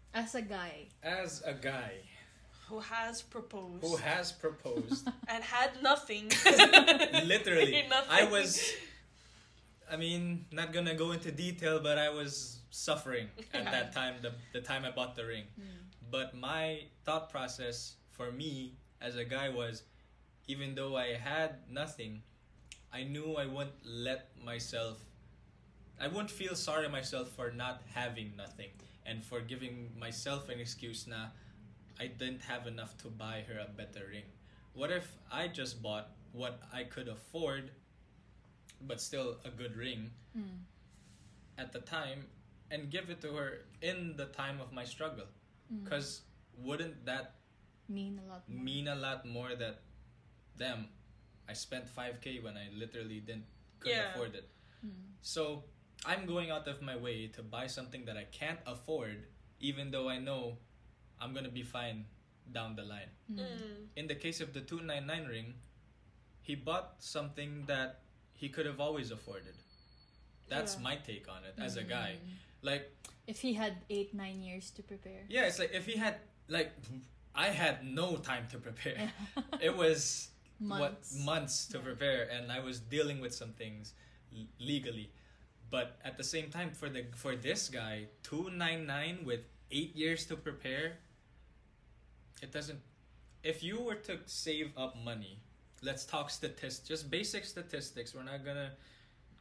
[0.10, 0.90] As a guy.
[1.06, 2.02] as a guy
[2.70, 6.32] who has proposed who has proposed, and had nothing.
[7.26, 8.10] literally, Nothing.
[8.10, 8.62] I was,
[9.92, 14.32] I mean, not gonna go into detail, but I was suffering at that time, the,
[14.54, 15.46] the time I bought the ring.
[15.60, 15.64] Mm.
[16.12, 19.84] But my thought process for me as a guy was
[20.48, 22.22] even though I had nothing,
[22.94, 24.98] I knew I wouldn't let myself,
[26.02, 28.70] I wouldn't feel sorry myself for not having nothing
[29.06, 31.30] and for giving myself an excuse na
[32.00, 34.24] I didn't have enough to buy her a better ring.
[34.74, 37.72] What if I just bought what I could afford,
[38.82, 40.64] but still a good ring Mm.
[41.58, 42.28] at the time
[42.72, 45.26] and give it to her in the time of my struggle?
[45.74, 45.84] Mm.
[45.84, 46.22] Because
[46.58, 47.36] wouldn't that
[47.90, 48.64] Mean a lot more.
[48.64, 49.82] mean a lot more that
[50.56, 50.88] them
[51.50, 53.46] I spent 5k when I literally didn't
[53.80, 54.14] couldn't Yeah.
[54.14, 54.48] afford it.
[54.86, 55.14] Mm.
[55.22, 55.64] So
[56.06, 59.28] I'm going out of my way to buy something that I can't afford
[59.60, 60.58] even though I know
[61.22, 62.06] I'm gonna be fine
[62.52, 63.10] down the line.
[63.32, 63.88] Mm.
[63.96, 65.54] In the case of the 299 ring,
[66.42, 68.02] he bought something that
[68.34, 69.56] he could have always afforded.
[70.48, 70.82] That's Yeah.
[70.82, 72.18] my take on it as a guy.
[72.62, 72.90] Like,
[73.28, 75.26] If he had eight, nine years to prepare.
[75.30, 76.72] yeah, it's like if he had, like,
[77.36, 79.14] I had no time to prepare.
[79.62, 81.16] it was what Months.
[81.24, 81.84] months to Yeah.
[81.86, 83.94] prepare and i was dealing with some things
[84.36, 85.10] l- legally
[85.70, 89.40] but at the same time for the for this guy 299 with
[89.72, 90.98] 8 years to prepare
[92.42, 92.80] it doesn't
[93.44, 95.40] if you were to save up money
[95.82, 98.72] let's talk statistics just basic statistics we're not gonna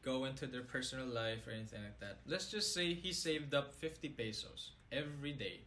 [0.04, 3.74] go into their personal life or anything like that let's just say he saved up
[3.74, 5.60] 50 pesos every day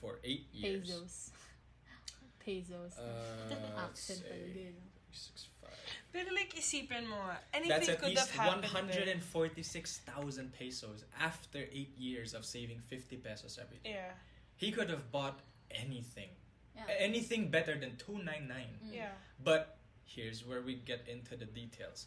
[0.00, 1.30] for 8 years Pesos.
[2.44, 2.92] Pesos.
[2.98, 4.74] uh, let's say talaga yun.
[5.10, 5.72] six, five.
[6.12, 7.18] Pero like, isipin mo
[7.52, 9.02] anything That's at could least have happened there.
[9.02, 13.96] 146,000 pesos after 8 years of saving 50 pesos every day.
[13.98, 14.12] Yeah.
[14.56, 15.40] He could have bought
[15.70, 16.28] anything.
[16.74, 16.82] Yeah.
[16.98, 18.56] Anything better than 299.
[18.84, 18.94] Mm.
[18.94, 19.08] Yeah.
[19.42, 22.06] But here's where we get into the details.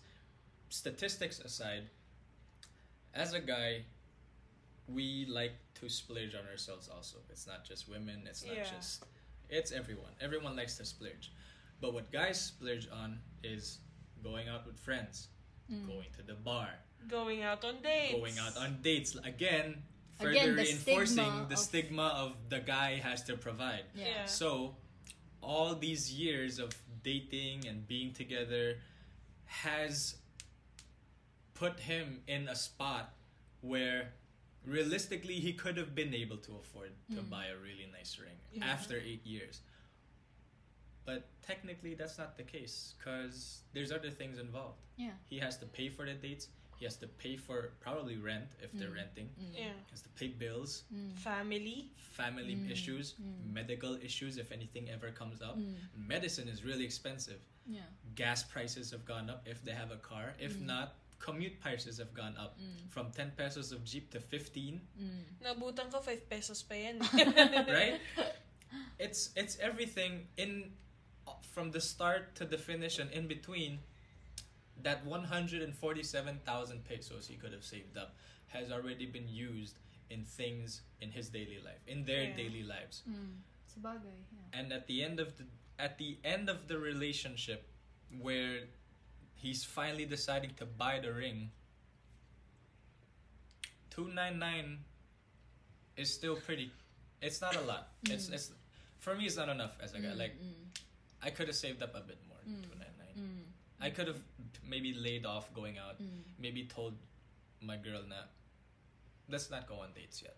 [0.69, 1.89] Statistics aside,
[3.13, 3.83] as a guy,
[4.87, 7.17] we like to splurge on ourselves also.
[7.29, 8.69] It's not just women, it's not Yeah.
[8.69, 9.03] just
[9.49, 10.13] it's everyone.
[10.21, 11.31] Everyone likes to splurge.
[11.81, 13.79] But what guys splurge on is
[14.21, 15.29] going out with friends,
[15.71, 15.87] Mm.
[15.87, 16.69] going to the bar,
[17.07, 18.13] Going out on dates.
[18.13, 19.15] going out on dates.
[19.15, 19.81] Again,
[20.19, 23.85] further Again, the reinforcing stigma the of- stigma of the guy has to provide.
[23.95, 24.05] Yeah.
[24.07, 24.25] Yeah.
[24.25, 24.75] So,
[25.41, 26.71] all these years of
[27.03, 28.77] dating and being together
[29.45, 30.15] has
[31.53, 33.13] put him in a spot
[33.61, 34.13] where
[34.65, 37.29] realistically he could have been able to afford to Mm.
[37.29, 38.65] buy a really nice ring Yeah.
[38.65, 39.61] after eight years.
[41.05, 44.79] But technically, that's not the case because there's other things involved.
[44.97, 45.13] Yeah.
[45.29, 46.49] He has to pay for the dates.
[46.79, 48.95] He has to pay for probably rent if they're Mm.
[49.03, 49.27] renting.
[49.35, 49.51] Mm.
[49.53, 49.75] Yeah.
[49.85, 51.11] He has to pay bills, Mm.
[51.19, 51.91] Family.
[52.15, 52.71] family Mm.
[52.71, 53.51] issues, Mm.
[53.51, 55.59] medical issues if anything ever comes up.
[55.59, 55.75] Mm.
[55.95, 57.43] Medicine is really expensive.
[57.67, 57.83] Yeah.
[58.15, 60.33] Gas prices have gone up if they have a car.
[60.39, 60.71] If Mm.
[60.71, 62.87] not, commute prices have gone up Mm.
[62.89, 65.23] from 10 pesos of jeep to 15, Mm.
[65.43, 66.99] Nabutan ko 5 pesos pa yan.
[67.67, 67.99] right?
[68.99, 70.71] It's it's everything in
[71.43, 73.79] from the start to the finish and in between.
[74.83, 78.15] That 147,000 pesos he could have saved up
[78.47, 79.77] has already been used
[80.09, 82.35] in things in his daily life, in their Yeah.
[82.35, 83.03] daily lives.
[83.07, 83.41] Mm.
[83.69, 84.59] Sabagay, yeah.
[84.59, 85.45] and at the end of the
[85.77, 87.67] at the end of the relationship
[88.19, 88.63] where
[89.35, 91.51] he's finally deciding to buy the ring
[93.91, 94.79] 299
[95.97, 96.71] is still pretty
[97.21, 98.33] it's not a lot it's Mm.
[98.33, 98.51] it's
[98.99, 100.53] for me it's not enough as a guy Mm, like mm,
[101.21, 102.63] i could have saved up a bit more Mm.
[102.63, 103.45] 299 mm,
[103.79, 104.21] i could have
[104.69, 106.07] maybe laid off going out mm.
[106.39, 106.93] maybe told
[107.61, 108.21] my girl na
[109.29, 110.35] let's not go on dates yet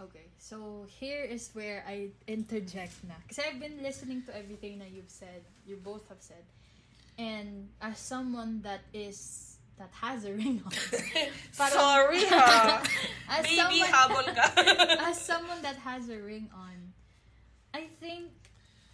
[0.00, 3.14] Okay, so here is where I interject na.
[3.22, 6.42] Because I've been listening to everything that you've said, you both have said.
[7.18, 10.72] And as someone that is, that has a ring on.
[11.60, 12.82] Parang- Sorry ha.
[13.28, 14.46] as Baby, someone, habol ka.
[15.06, 16.96] as someone that has a ring on,
[17.74, 18.32] I think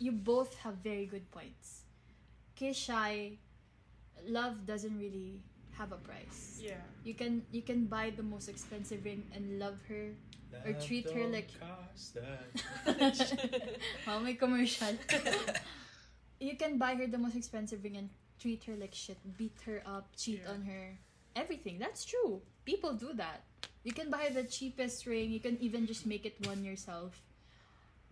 [0.02, 1.86] you both have very good points.
[2.58, 3.38] Kay Shy,
[4.26, 5.42] love doesn't really
[5.76, 6.58] have a price.
[6.58, 6.82] yeah.
[7.06, 10.10] You can you can buy the most expensive ring and love her
[10.64, 11.52] Or treat her like-
[14.08, 14.96] Oh, may commercial.
[16.40, 18.08] you can buy her the most expensive ring and
[18.40, 20.52] treat her like shit, beat her up, cheat Yeah.
[20.56, 20.96] on her,
[21.36, 21.78] everything.
[21.78, 22.40] That's true.
[22.64, 23.44] People do that.
[23.84, 25.30] You can buy the cheapest ring.
[25.30, 27.22] You can even just make it one yourself.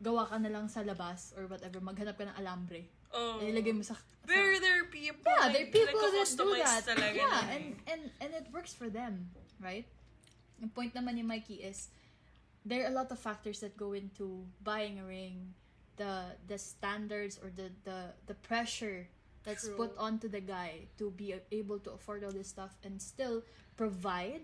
[0.02, 1.80] Gawa ka na lang sa labas or whatever.
[1.80, 2.84] Maghanap ka ng alambre.
[3.16, 3.40] Oh.
[3.40, 3.96] Ilagay mo sa...
[4.26, 5.22] There, there are people.
[5.24, 6.82] Yeah, there are people that do that.
[6.84, 7.92] Talaga Yeah, and, eh.
[7.94, 9.30] and, and it works for them,
[9.62, 9.86] right?
[10.60, 11.88] The point naman ni Mikey is,
[12.66, 15.54] there are a lot of factors that go into buying a ring,
[15.96, 19.08] the the standards or the the, the pressure
[19.46, 19.78] that's True.
[19.88, 23.40] put onto the guy to be able to afford all this stuff and still
[23.80, 24.42] provide.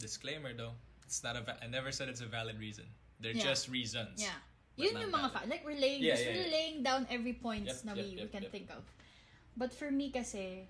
[0.00, 0.72] disclaimer though
[1.04, 2.88] it's not a va- i never said it's a valid reason
[3.20, 3.44] they're Yeah.
[3.52, 4.32] just reasons Yeah.
[4.76, 5.32] Yun yung mga valid.
[5.34, 6.56] fa- like we're laying Yeah, just yeah, really yeah.
[6.58, 8.52] laying down every points Yep, na yep, we, we can yep.
[8.52, 8.82] think of.
[9.56, 10.68] But for me kasi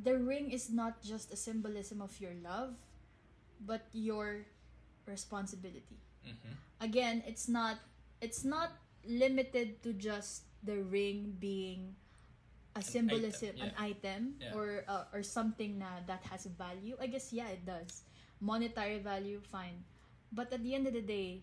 [0.00, 2.74] the ring is not just a symbolism of your love
[3.60, 4.44] but your
[5.06, 6.00] responsibility.
[6.24, 6.52] Mhm.
[6.80, 7.80] Again, it's not
[8.20, 8.72] it's not
[9.04, 11.96] limited to just the ring being
[12.76, 14.54] a symbolism, item, an item Yeah.
[14.56, 16.96] or uh, or something na that has a value.
[17.00, 18.04] I guess yeah, it does.
[18.40, 19.84] Monetary value, fine.
[20.32, 21.42] But at the end of the day,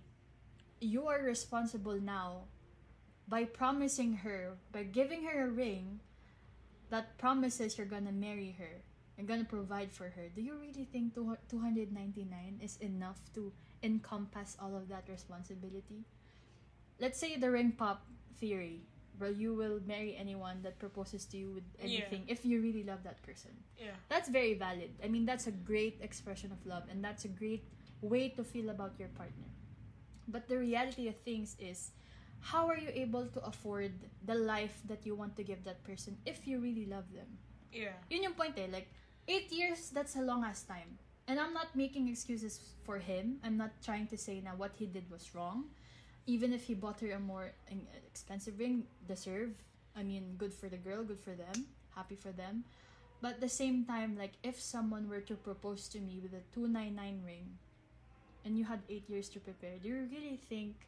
[0.80, 2.44] you are responsible now
[3.28, 6.00] by promising her, by giving her a ring
[6.90, 8.82] that promises you're gonna marry her,
[9.18, 10.30] you're gonna provide for her.
[10.34, 13.52] Do you really think two- 299 is enough to
[13.84, 16.06] encompass all of that responsibility?
[17.00, 18.08] let's say the ring pop
[18.38, 18.82] theory,
[19.20, 21.86] where you will marry anyone that proposes to you with Yeah.
[22.02, 23.52] anything if you really love that person.
[23.78, 23.94] Yeah.
[24.10, 24.98] That's very valid.
[25.04, 27.66] I mean, that's a great expression of love, and that's a great
[28.02, 29.46] way to feel about your partner.
[30.28, 31.92] But the reality of things is,
[32.40, 33.92] how are you able to afford
[34.26, 37.28] the life that you want to give that person if you really love them?
[37.72, 37.96] Yeah.
[38.10, 38.68] Yun yung point eh.
[38.72, 38.88] Like,
[39.28, 40.98] eight years, that's a long ass time.
[41.28, 43.40] And I'm not making excuses for him.
[43.44, 45.66] I'm not trying to say now what he did was wrong.
[46.26, 47.52] Even if he bought her a more
[48.08, 49.52] expensive ring, deserve.
[49.96, 51.66] I mean, good for the girl, good for them,
[51.96, 52.64] happy for them.
[53.22, 56.44] But at the same time, like, if someone were to propose to me with a
[56.54, 57.58] 299 ring,
[58.48, 60.88] and you had eight years to prepare, do you really think,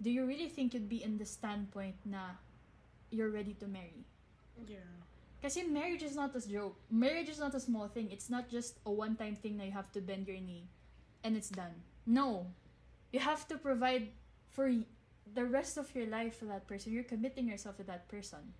[0.00, 2.38] do you really think you'd be in the standpoint na
[3.10, 4.06] you're ready to marry?
[4.70, 4.86] Yeah.
[5.42, 6.78] Kasi marriage is not a joke.
[6.90, 8.08] Marriage is not a small thing.
[8.10, 10.70] It's not just a one-time thing that you have to bend your knee
[11.24, 11.82] and it's done.
[12.06, 12.46] No.
[13.10, 14.14] You have to provide
[14.50, 14.70] for
[15.34, 16.92] the rest of your life for that person.
[16.92, 18.54] You're committing yourself to that person.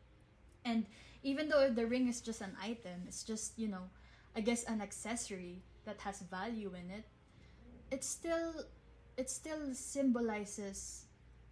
[0.64, 0.87] And
[1.23, 3.87] even though the ring is just an item, it's just, you know,
[4.35, 7.07] I guess an accessory that has value in it,
[7.91, 8.64] it still
[9.16, 11.07] it still symbolizes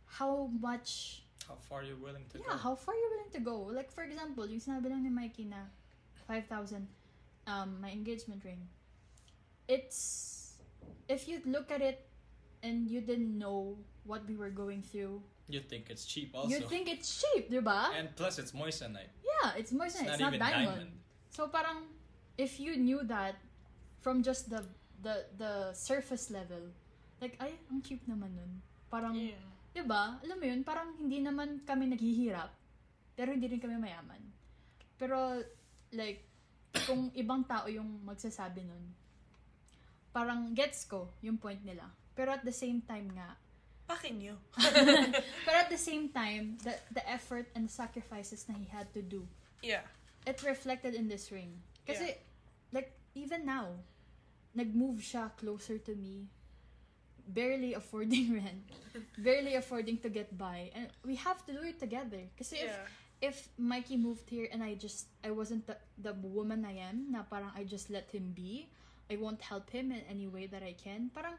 [0.06, 2.56] how much How far you're willing to yeah, go.
[2.58, 3.56] how far you're willing to go.
[3.70, 5.70] Like, for example, yung sinabi lang ni Mikey na
[6.26, 6.82] 5,000
[7.46, 8.66] um, my engagement ring.
[9.68, 10.58] It's,
[11.08, 12.02] if you look at it
[12.62, 16.50] and you didn't know what we were going through, You think it's cheap also.
[16.50, 17.94] you think it's cheap, di ba?
[17.94, 19.14] and plus it's moissanite.
[19.22, 20.42] Yeah, it's more It's it's, not not, diamond.
[20.42, 20.90] diamond.
[21.30, 21.86] So parang,
[22.34, 23.38] if you knew that
[24.02, 24.66] from just the
[25.06, 26.74] the the surface level,
[27.22, 28.58] like, ay, ang cheap naman nun.
[28.90, 29.38] Parang, Yeah.
[29.70, 30.18] 'Di ba?
[30.18, 32.50] Alam mo 'yun, parang hindi naman kami naghihirap,
[33.14, 34.18] pero hindi rin kami mayaman.
[34.98, 35.38] Pero
[35.94, 36.24] like
[36.88, 38.84] kung ibang tao yung magsasabi nun,
[40.10, 41.86] parang gets ko yung point nila.
[42.16, 43.36] Pero at the same time nga,
[43.86, 44.34] Pakin nyo.
[45.46, 48.98] pero at the same time, the the effort and the sacrifices na he had to
[48.98, 49.22] do,
[49.62, 49.86] Yeah.
[50.26, 51.54] it reflected in this ring.
[51.86, 52.18] Kasi
[52.74, 53.78] like even now,
[54.56, 56.26] nag-move siya closer to me,
[57.28, 58.64] barely affording rent,
[59.20, 62.24] barely affording to get by, and we have to do it together.
[62.38, 62.88] Kasi if Yeah.
[63.16, 67.24] if Mikey moved here and I just I wasn't the, the woman I am, na
[67.24, 68.68] parang I just let him be,
[69.12, 71.08] I won't help him in any way that I can.
[71.12, 71.36] Parang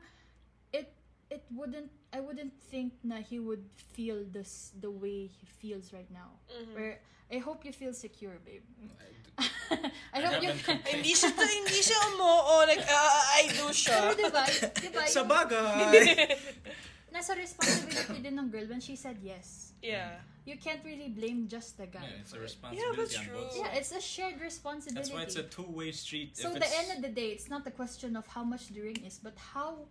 [0.74, 0.94] it
[1.30, 6.10] it wouldn't I wouldn't think na he would feel this the way he feels right
[6.10, 6.38] now.
[6.50, 6.74] Mhm.
[6.74, 6.94] Where
[7.30, 8.64] I hope you feel secure, babe.
[8.98, 9.12] I
[10.14, 10.50] I hope you.
[10.50, 11.06] haven't complained.
[11.06, 12.66] hindi siya, hindi siya umoo.
[12.66, 14.10] Like, uh, I do siya.
[14.10, 14.44] Pero diba,
[14.82, 16.34] diba, Sa yung, bagay!
[17.18, 19.74] nasa responsibility din ng girl when she said yes.
[19.82, 20.22] Yeah.
[20.46, 22.06] You can't really blame just the guy.
[22.06, 22.48] yeah, it's a for it.
[22.48, 23.46] responsibility that's on true.
[23.58, 24.96] Yeah, it's a shared responsibility.
[24.96, 26.38] That's why it's a two-way street.
[26.38, 28.82] So if the end of the day, it's not the question of how much the
[28.82, 29.90] ring is, but how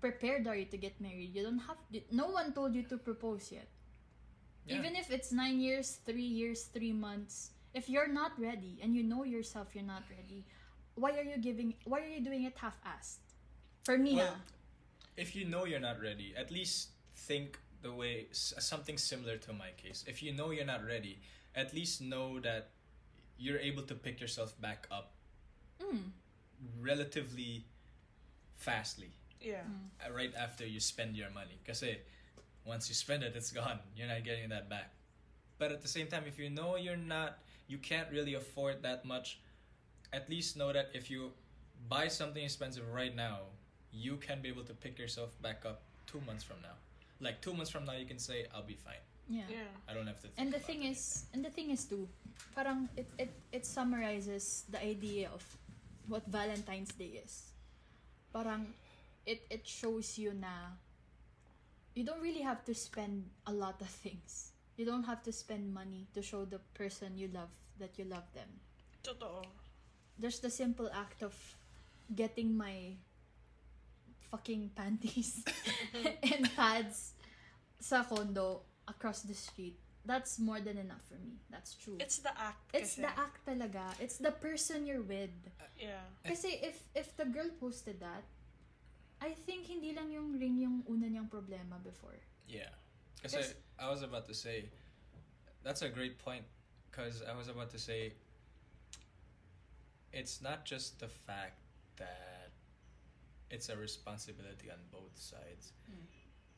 [0.00, 1.34] prepared are you to get married?
[1.34, 1.80] You don't have.
[2.12, 3.66] No one told you to propose yet.
[4.66, 4.78] Yeah.
[4.78, 9.04] Even if it's nine years, three years, three months, if you're not ready and you
[9.04, 10.44] know yourself you're not ready,
[10.96, 11.74] why are you giving?
[11.84, 13.20] Why are you doing it half-assed?
[13.84, 14.40] For me, Well, ah.
[15.16, 19.70] if you know you're not ready, at least think the way something similar to my
[19.76, 20.04] case.
[20.08, 21.20] If you know you're not ready,
[21.54, 22.70] at least know that
[23.38, 25.12] you're able to pick yourself back up
[25.76, 26.08] Mm.
[26.80, 27.66] relatively
[28.56, 29.12] fastly
[29.44, 29.60] Yeah.
[30.00, 31.60] uh, right after you spend your money.
[31.62, 31.84] Because
[32.64, 33.78] once you spend it, it's gone.
[33.94, 34.96] You're not getting that back.
[35.58, 37.38] But at the same time, if you know you're not,
[37.68, 39.40] you can't really afford that much,
[40.12, 41.32] at least know that if you
[41.88, 43.40] buy something expensive right now,
[43.92, 46.74] you can be able to pick yourself back up two months from now.
[47.20, 49.00] Like two months from now, you can say, "I'll be fine.
[49.28, 49.48] Yeah.
[49.48, 49.70] Yeah.
[49.88, 51.84] I don't have to." Think And the about thing anything." is, and the thing is
[51.84, 52.08] too,
[52.54, 55.42] parang it, it, it summarizes the idea of
[56.06, 57.50] what Valentine's Day is.
[58.32, 58.74] Parang
[59.24, 60.76] it, it shows you na
[61.96, 64.52] you don't really have to spend a lot of things.
[64.76, 67.48] You don't have to spend money to show the person you love
[67.78, 68.48] that you love them.
[69.02, 69.44] Totoo.
[70.18, 71.32] There's the simple act of
[72.14, 72.96] getting my
[74.30, 75.44] fucking panties
[76.32, 77.12] and pads
[77.80, 79.76] sa condo across the street.
[80.06, 81.34] That's more than enough for me.
[81.50, 81.98] That's true.
[81.98, 83.02] It's the act It's kasi.
[83.02, 83.84] the act talaga.
[83.98, 85.34] It's the person you're with.
[85.58, 86.06] Uh, yeah.
[86.22, 88.22] Kasi if if the girl posted that,
[89.18, 92.22] I think hindi lang yung ring yung una niyang problema before.
[92.46, 92.70] Yeah.
[93.22, 93.54] Because.
[93.80, 94.70] I, I was about to say,
[95.62, 96.44] that's a great point.
[96.90, 98.12] Because I was about to say,
[100.12, 101.58] it's not just the fact
[101.98, 102.50] that
[103.50, 105.72] it's a responsibility on both sides.
[105.90, 105.96] Mm.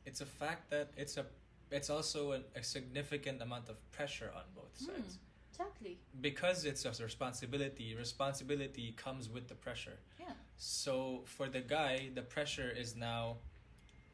[0.05, 1.25] It's a fact that it's a
[1.71, 4.85] it's also a, a significant amount of pressure on both Mm.
[4.87, 5.17] sides.
[5.51, 5.99] Exactly.
[6.21, 9.99] Because it's a responsibility, responsibility comes with the pressure.
[10.19, 10.27] Yeah.
[10.57, 13.37] So for the guy, the pressure is now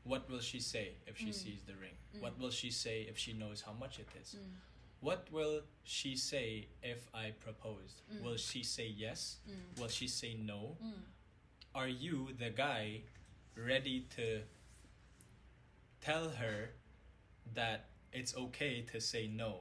[0.06, 1.34] what will she say if she mm.
[1.34, 1.98] sees the ring?
[2.16, 2.22] Mm.
[2.22, 4.36] What will she say if she knows how much it is?
[4.40, 4.54] Mm.
[5.02, 8.02] What will she say if I proposed?
[8.24, 9.38] Will she say yes?
[9.78, 10.78] Will she say no?
[11.76, 13.02] Are you the guy
[13.56, 14.42] ready to
[16.02, 16.70] tell her
[17.54, 19.60] that it's okay to say no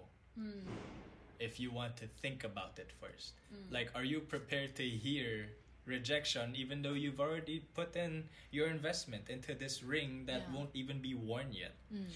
[1.40, 3.32] if you want to think about it first?
[3.70, 5.48] Like, are you prepared to hear
[5.86, 10.54] rejection even though you've already put in your investment into this ring that Yeah.
[10.54, 11.72] won't even be worn yet?
[11.92, 12.06] Mm.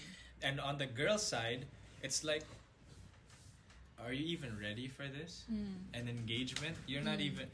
[0.41, 1.65] And on the girl side,
[2.01, 2.43] it's like,
[3.99, 5.43] are you even ready for this?
[5.51, 5.83] Mm.
[5.93, 6.77] An engagement?
[6.87, 7.29] You're not Mm.
[7.29, 7.47] even.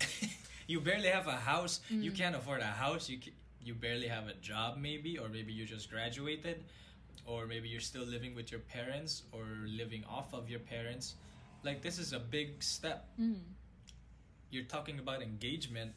[0.66, 1.80] you barely have a house.
[1.90, 2.16] You Mm.
[2.16, 3.08] can't afford a house.
[3.08, 3.18] You
[3.66, 6.62] you barely have a job, maybe, or maybe you just graduated,
[7.26, 11.16] or maybe you're still living with your parents or living off of your parents.
[11.64, 13.08] Like this is a big step.
[13.18, 13.40] Mm.
[14.50, 15.92] You're talking about engagement.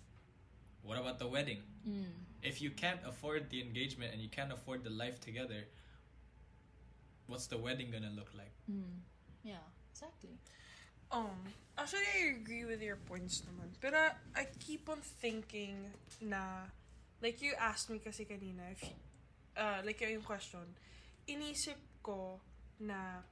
[0.84, 1.62] What about the wedding?
[1.88, 2.12] Mm.
[2.42, 5.68] If you can't afford the engagement and you can't afford the life together,
[7.28, 8.52] what's the wedding gonna look like?
[8.72, 9.06] Mm.
[9.44, 10.40] Yeah, exactly.
[11.12, 13.74] Um, actually, I agree with your points naman.
[13.82, 15.90] Pero I keep on thinking
[16.22, 16.70] na,
[17.22, 18.82] like you asked me kasi kanina, if,
[19.58, 20.66] uh, like yung question,
[21.28, 22.40] inisip ko
[22.80, 23.26] na,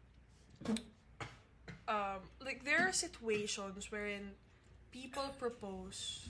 [1.88, 4.34] um, like there are situations wherein
[4.92, 6.30] people propose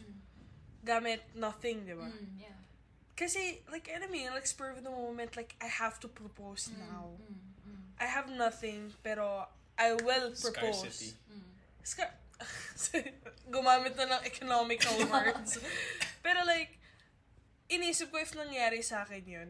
[0.83, 2.07] gamit nothing, di ba?
[2.07, 2.59] Mm, yeah.
[3.13, 6.69] Kasi, like, alam mo yun, like, spur of the moment, like, I have to propose
[6.71, 7.17] now.
[7.17, 10.85] Mm, mm, I have nothing, pero I will propose.
[10.85, 11.11] Scarcity.
[11.27, 11.49] mm.
[11.83, 12.15] Ska-
[13.49, 15.57] Gumamit na ng economical words.
[16.21, 16.77] Pero like,
[17.67, 19.49] inisip ko if nangyari sa akin yun,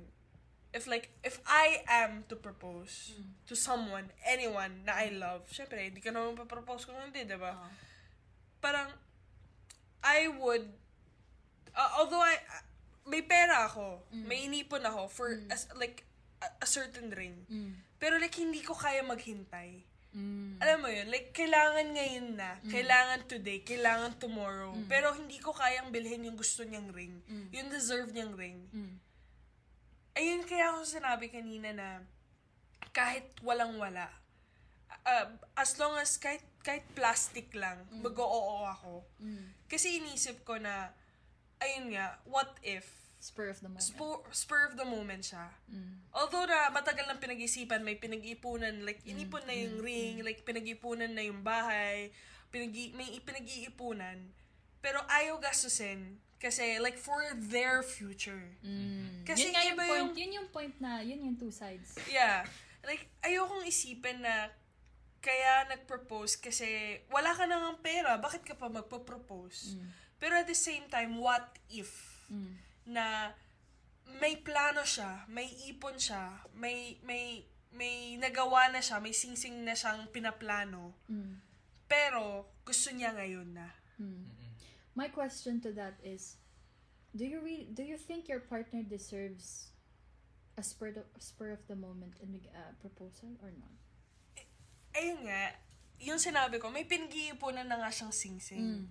[0.72, 3.36] if like, if I am to propose Mm.
[3.47, 7.51] to someone, anyone na I love, syempre, hindi ka naman papropose kung hindi, di ba?
[7.55, 7.72] Ah.
[8.60, 8.89] Parang,
[10.01, 10.66] I would,
[11.76, 12.64] uh, although I, uh,
[13.08, 14.24] may pera ako, Mm.
[14.28, 15.51] may inipon ako for, Mm.
[15.51, 16.03] as, like,
[16.43, 17.45] a, a certain ring.
[17.47, 17.74] Mm.
[17.97, 19.82] Pero like, hindi ko kaya maghintay.
[20.18, 20.58] Mm.
[20.62, 24.74] Alam mo yun, like, kailangan ngayon na, kailangan today, kailangan tomorrow.
[24.74, 24.89] Mm.
[24.89, 27.22] Pero hindi ko kayang bilhin yung gusto niyang ring.
[27.30, 27.47] Mm.
[27.53, 28.66] Yung deserve niyang ring.
[28.74, 28.95] Mm.
[30.18, 32.01] Ayun kaya ako sinabi kanina na
[32.89, 34.10] kahit walang-wala,
[35.08, 39.08] uh, as long as kahit, kahit plastic lang, mag-oo ako.
[39.24, 39.55] Mm.
[39.72, 40.91] Kasi inisip ko na,
[41.64, 42.86] ayun nga, what if,
[43.18, 43.82] Spur of the moment.
[43.82, 45.49] spur, spur of the moment siya.
[45.74, 46.05] Mm.
[46.14, 51.12] Although na matagal nang pinag-isipan, may pinag-iipunan, like inipon na yung mm, ring, like pinag-iipunan
[51.18, 52.14] na yung bahay,
[52.53, 54.32] pinag may pinag-iipunan,
[54.80, 57.18] pero ayaw gastusin kasi like for
[57.49, 58.53] their future.
[58.62, 59.26] Mm.
[59.26, 61.97] Kasi yun nga yung iba point, yung- yun yung point na, yun yung two sides.
[62.08, 62.45] Yeah.
[62.86, 64.53] Like, ayokong isipin na
[65.28, 69.75] kaya nag-propose kasi wala ka nang pera, bakit ka pa magpo-propose?
[69.75, 69.89] Mm.
[70.23, 72.15] Pero at the same time, what if?
[72.32, 72.55] Mm.
[72.88, 73.36] na
[74.23, 77.43] may plano siya, may ipon siya, may may
[77.75, 80.95] may nagawa na siya, may singsing na siyang pinaplano.
[81.11, 81.43] Mm.
[81.86, 83.67] Pero gusto niya ngayon na.
[83.99, 84.23] Mm.
[84.95, 86.39] My question to that is,
[87.13, 89.75] do you re- do you think your partner deserves
[90.57, 93.78] a spur of, spur of the moment and uh, proposal or not?
[94.94, 95.44] Ayun nga,
[96.00, 98.62] yung sinabi ko, may pinag-iipunan na nga siyang singsing.
[98.62, 98.86] Mm.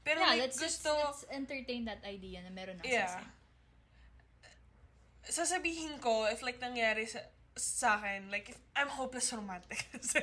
[0.00, 3.08] Pero yeah, like, let's gusto, let's entertain that idea na meron na Yeah.
[3.08, 3.28] sisig.
[5.20, 7.20] sasabihin ko, if like nangyari sa,
[7.54, 9.84] sa akin, like, if I'm hopeless romantic.
[9.92, 10.22] Kasi,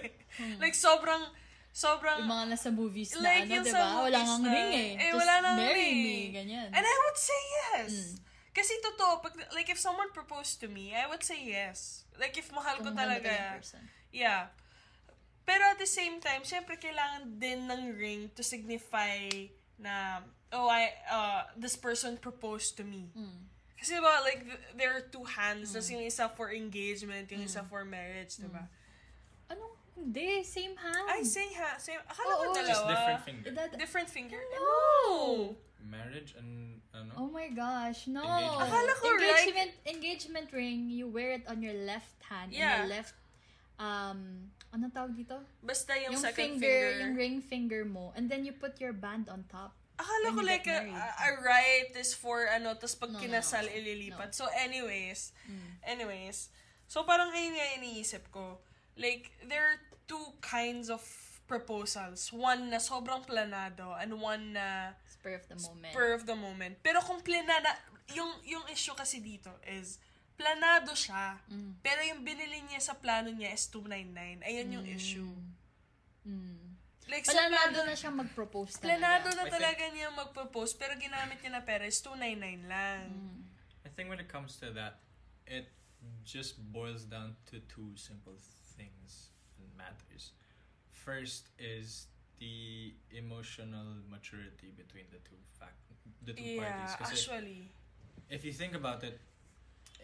[0.57, 1.21] like, sobrang,
[1.69, 3.87] sobrang, Yung mga nasa movies na Like, ano, yung di sa ba?
[4.03, 4.89] Wala movies ngang na, ring eh.
[4.97, 5.97] eh, Just wala nang marry ring.
[6.01, 6.67] me, ganyan.
[6.73, 7.91] And I would say yes.
[7.93, 8.13] Mm.
[8.57, 12.09] Kasi totoo, pag, like if someone proposed to me, I would say yes.
[12.17, 13.61] Like if mahal ko talaga.
[14.09, 14.49] Yeah.
[15.47, 19.31] Pero at the same time, syempre kailangan din ng ring to signify
[19.79, 20.19] na,
[20.51, 23.07] oh, I, uh, this person proposed to me.
[23.15, 23.47] Mm.
[23.79, 25.71] Kasi ba, like, th- there are two hands.
[25.71, 28.67] Tapos yung isa for engagement, yung isa for marriage, diba?
[29.47, 29.79] Ano?
[29.95, 31.07] Hindi, same hand.
[31.07, 31.79] Ay, same hand.
[31.79, 32.01] Same.
[32.05, 32.53] Akala ko Oo.
[32.53, 32.67] dalawa.
[32.67, 33.49] Just different finger.
[33.55, 34.41] That, Different finger.
[34.53, 35.55] no!
[35.87, 37.11] Marriage and ano?
[37.15, 38.19] Oh my gosh, no.
[38.19, 38.61] Engagement.
[38.67, 42.51] Akala ko, engagement, engagement ring, you wear it on your left hand.
[42.51, 42.83] Yeah.
[42.83, 43.15] And your left,
[43.77, 45.37] um, anong tawag dito?
[45.61, 46.99] Basta yung, Yung second finger, finger.
[47.01, 48.13] yung ring finger mo.
[48.15, 49.73] And then you put your band on top.
[49.97, 53.65] Akala ko like get a, a right is for ano, tapos pag No, no, kinasal,
[53.65, 53.73] no.
[53.73, 54.29] ililipat.
[54.33, 55.69] So anyways, Mm.
[55.81, 56.49] anyways,
[56.85, 58.61] so parang ayun nga iniisip ko.
[58.93, 61.01] Like, there are two kinds of
[61.47, 62.29] proposals.
[62.29, 65.93] One na sobrang planado and one na Spur of the moment.
[65.93, 66.73] spur of the moment.
[66.81, 67.73] Pero kung planada,
[68.13, 69.97] yung, yung issue kasi dito is,
[70.37, 71.41] planado siya.
[71.49, 71.81] Mm.
[71.81, 74.45] Pero yung binili niya sa plano niya is 299.
[74.45, 75.33] Ayun yung issue.
[76.23, 76.77] Mm.
[77.07, 78.99] Like, Planado plano, na siyang mag-propose talaga.
[78.99, 83.07] planado na I think- talaga niya mag-propose, pero ginamit niya na pera is 299 lang.
[83.09, 83.39] Mm.
[83.83, 84.99] I think when it comes to that,
[85.47, 85.71] it
[86.21, 88.35] just boils down to two simple
[88.77, 90.35] things and matters.
[90.91, 95.79] First is the emotional maturity between the two fact
[96.21, 96.93] the two Yeah, parties.
[96.99, 97.61] Kasi actually.
[98.29, 99.17] if you think about it,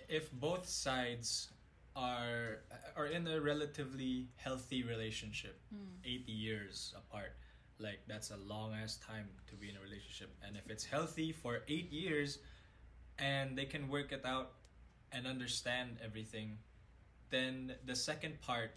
[0.10, 1.49] if both sides
[1.95, 2.60] are
[2.95, 5.99] are in a relatively healthy relationship, Mm.
[6.04, 7.38] eight years apart,
[7.78, 10.36] like that's a long ass time to be in a relationship.
[10.41, 12.39] And if it's healthy for eight years,
[13.20, 14.54] and they can work it out
[15.12, 16.58] and understand everything,
[17.30, 18.72] then the second part,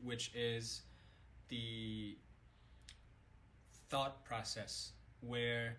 [0.00, 0.82] which is
[1.48, 2.16] the
[3.90, 5.76] thought process, where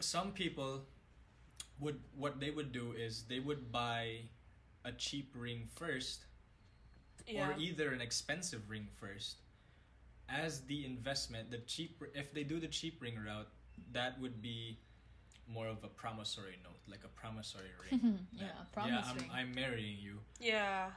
[0.00, 0.86] some people
[1.80, 4.20] would what they would do is they would buy
[4.84, 6.26] a cheap ring first
[7.26, 7.48] Yeah.
[7.50, 9.36] or either an expensive ring first
[10.28, 13.48] as the investment the cheap if they do the cheap ring route
[13.92, 14.78] that would be
[15.46, 19.48] more of a promissory note like a promissory ring yeah, That, promise yeah I'm.
[19.48, 20.90] I'm marrying you yeah.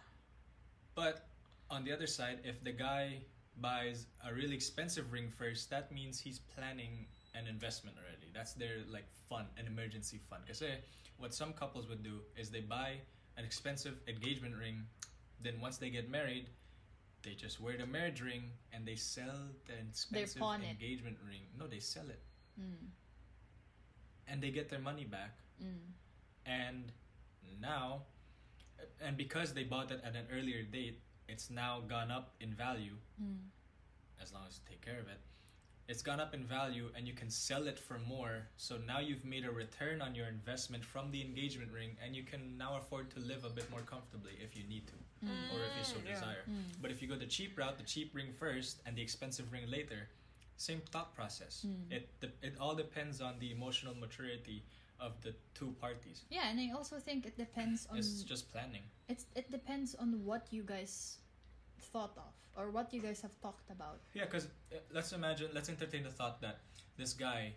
[0.96, 1.28] but
[1.70, 3.20] on the other side if the guy
[3.62, 8.32] buys a really expensive ring first that means he's planning an investment already.
[8.34, 10.44] That's their like fund an emergency fund.
[10.46, 10.64] Because
[11.18, 12.96] what some couples would do is they buy
[13.38, 14.84] an expensive engagement ring
[15.42, 16.48] then once they get married
[17.24, 20.70] they just wear the marriage ring and they sell the expensive pawn it.
[20.70, 21.42] engagement ring.
[21.58, 22.20] No they sell it.
[22.60, 22.88] Mm,
[24.28, 25.38] and they get their money back.
[25.64, 25.94] Mm,
[26.46, 26.92] and
[27.62, 28.02] now
[29.02, 32.96] and because they bought it at an earlier date it's now gone up in value
[33.22, 33.38] mm.
[34.22, 35.20] as long as you take care of it
[35.90, 39.26] it's gone up in value and you can sell it for more so now you've
[39.26, 43.10] made a return on your investment from the engagement ring and you can now afford
[43.12, 44.94] to live a bit more comfortably if you need to
[45.54, 46.14] or if you so Mm, yeah.
[46.16, 46.82] desire Mm.
[46.82, 49.66] but if you go the cheap route the cheap ring first and the expensive ring
[49.70, 50.08] later
[50.58, 51.92] same thought process Mm.
[51.98, 52.10] it
[52.42, 54.64] it all depends on the emotional maturity
[55.00, 58.84] of the two parties Yeah, and I also think it depends on it's just planning
[59.10, 61.18] it's it depends on what you guys
[61.84, 64.00] thought of or what you guys have talked about.
[64.14, 64.48] Yeah, because
[64.94, 66.60] let's imagine, let's entertain the thought that
[66.98, 67.54] this guy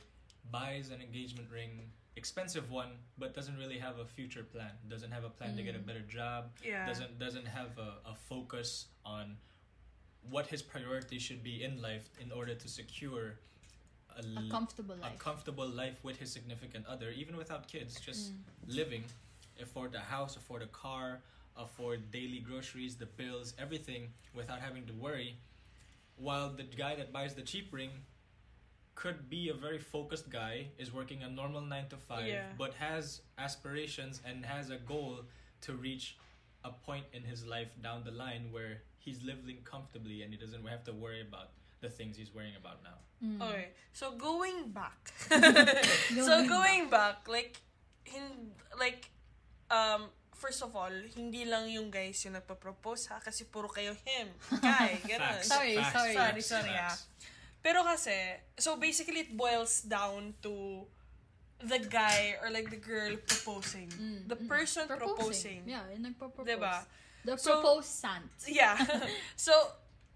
[0.50, 4.70] buys an engagement ring, expensive one, but doesn't really have a future plan.
[4.88, 5.86] Doesn't have a plan to get a Mm.
[5.86, 6.42] better job.
[6.64, 6.86] Yeah.
[6.86, 9.36] Doesn't doesn't have a, a focus on
[10.30, 13.38] what his priority should be in life in order to secure
[14.16, 15.14] a, A l- comfortable life.
[15.14, 18.38] a comfortable life with his significant other, even without kids, just Mm.
[18.80, 19.04] living,
[19.60, 21.20] afford a house, afford a car,
[21.58, 25.36] afford daily groceries, the bills, everything without having to worry.
[26.16, 27.90] While the guy that buys the cheap ring
[28.94, 32.52] could be a very focused guy, is working a normal nine to five, Yeah.
[32.56, 35.24] but has aspirations and has a goal
[35.62, 36.16] to reach
[36.64, 40.66] a point in his life down the line where he's living comfortably and he doesn't
[40.66, 41.50] have to worry about
[41.80, 42.98] the things he's worrying about now.
[43.22, 43.42] Mm.
[43.48, 45.12] Okay, so going back.
[46.28, 47.60] So going back, like,
[48.06, 49.10] in like,
[49.70, 54.28] um, first of all, hindi lang yung guys yung nagpa-propose ha, kasi puro kayo him,
[54.60, 55.40] guy, ganun.
[55.40, 56.14] Facts, Sorry, facts, sorry.
[56.14, 57.08] Sorry, sorry, facts.
[57.64, 58.14] Pero kasi,
[58.56, 60.84] so basically it boils down to
[61.58, 63.88] the guy or like the girl proposing.
[63.96, 64.46] Mm, The mm.
[64.46, 65.64] person proposing.
[65.66, 66.46] Yeah, yung nagpo-propose.
[66.46, 66.84] Diba?
[67.24, 68.28] The So- proposant.
[68.46, 68.76] Yeah.
[69.40, 69.50] so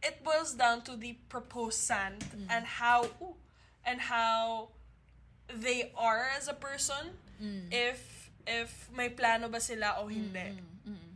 [0.04, 2.46] it boils down to the proposant Mm.
[2.52, 3.34] and how ooh,
[3.88, 4.68] and how
[5.48, 7.72] they are as a person Mm.
[7.72, 8.19] if
[8.50, 10.58] if may plano ba sila o hindi.
[10.58, 11.10] Mm, mm, mm.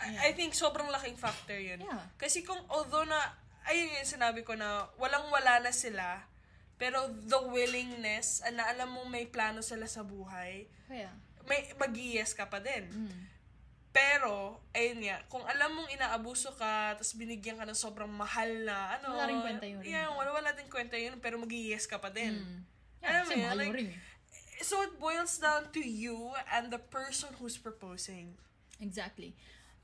[0.00, 1.78] I, I think sobrang laking factor yun.
[1.78, 2.02] Yeah.
[2.18, 3.20] Kasi kung although na
[3.70, 6.26] ayun yung sinabi ko na walang-wala na sila
[6.80, 11.12] pero the willingness and na alam mo may plano sila sa buhay, Kaya.
[11.44, 11.92] may mag
[12.32, 12.88] ka pa din.
[12.88, 13.28] Mm.
[13.92, 18.96] Pero, ayun nga, kung alam mong inaabuso ka, tapos binigyan ka ng sobrang mahal na,
[18.96, 19.92] ano, Wala ring kwenta yun rin.
[19.92, 22.38] Yeah, wala, wala din kwenta yun, pero mag ka pa din.
[22.38, 22.60] Mm.
[23.02, 23.90] Alam Yeah, mo kasi yun, like- ring.
[23.92, 23.98] eh.
[24.62, 28.34] So, it boils down to you and the person who's proposing.
[28.80, 29.34] Exactly.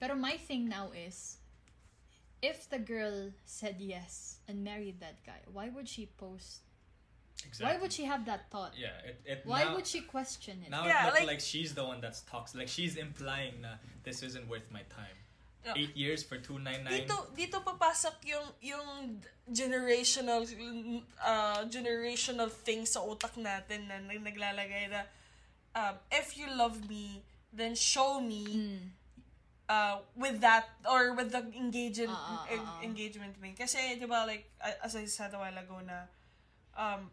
[0.01, 1.39] Pero my thing now is,
[2.43, 6.61] if the girl said yes and married that guy, why would she post?
[7.45, 7.67] Exactly.
[7.77, 8.73] Why would she have that thought?
[8.77, 10.71] Yeah, it, it Why now, would she question it?
[10.71, 12.59] now Yeah, it looks like- like, she's the one that's toxic.
[12.61, 15.17] Like she's implying na this isn't worth my time.
[15.67, 15.75] No.
[15.75, 17.03] Eight years for two nine nine.
[17.03, 18.89] Dito, dito papasok yung, yung
[19.51, 20.47] generational,
[21.19, 25.11] uh, generational thing sa utak natin na nag- naglalagay na,
[25.75, 27.19] um, if you love me,
[27.51, 28.83] then show me Mm.
[29.67, 32.87] uh, with that or with the engagement ah, en- ah.
[32.87, 33.59] engagement ring.
[33.59, 36.07] Kasi, di ba, like, as I said a while ago na,
[36.79, 37.11] um,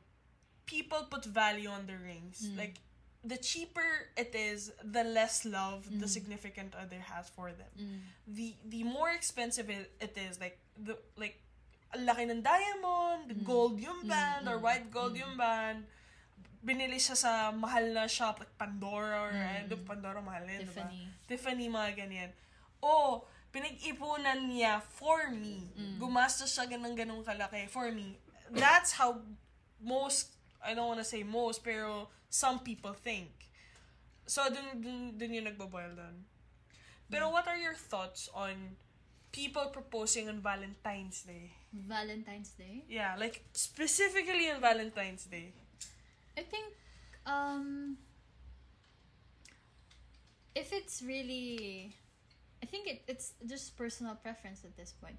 [0.70, 2.46] people put value on the rings.
[2.46, 2.58] Mm.
[2.62, 2.78] Like,
[3.24, 7.72] the cheaper it is, the less love the significant other has for them.
[7.80, 8.00] Mm.
[8.28, 11.40] The the more expensive it, it is, like, the, like,
[11.96, 13.44] laki ng diamond, Mm.
[13.48, 15.88] gold yung band, or white gold yung band,
[16.64, 19.72] binili siya sa mahal na shop like Pandora or Mm.
[19.72, 20.84] ano, Pandora mahal yun, diba?
[20.84, 21.02] Tiffany.
[21.28, 22.30] Tiffany, mga ganyan.
[22.84, 23.24] O,
[23.56, 25.72] pinag-ipunan niya for me.
[25.80, 26.00] Mm.
[26.02, 28.20] Gumastos siya ganang ganong kalaki for me.
[28.52, 29.24] That's how
[29.80, 33.30] most, I don't wanna say most, pero some people think.
[34.26, 36.26] So, dun, dun, dun yung nagbaboil doon.
[37.14, 38.74] Pero what are your thoughts on
[39.30, 41.54] people proposing on Valentine's Day?
[41.70, 42.90] Valentine's Day.
[42.90, 45.54] Yeah, like specifically on Valentine's Day.
[46.34, 46.74] I think
[47.30, 47.98] um
[50.58, 51.94] if it's really
[52.62, 55.18] I think it, it's just personal preference at this point.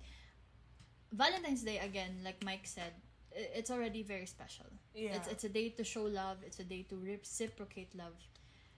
[1.12, 2.94] Valentine's Day again, like Mike said,
[3.34, 4.66] it's already very special.
[4.94, 5.14] Yeah.
[5.18, 8.14] It's it's a day to show love, it's a day to reciprocate love.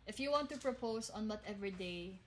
[0.06, 2.20] If you want to propose on whatever day,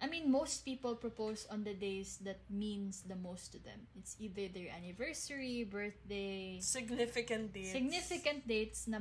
[0.00, 3.86] I mean most people propose on the days that means the most to them.
[3.94, 7.72] It's either their anniversary, birthday, Significant dates.
[7.76, 8.98] significant dates na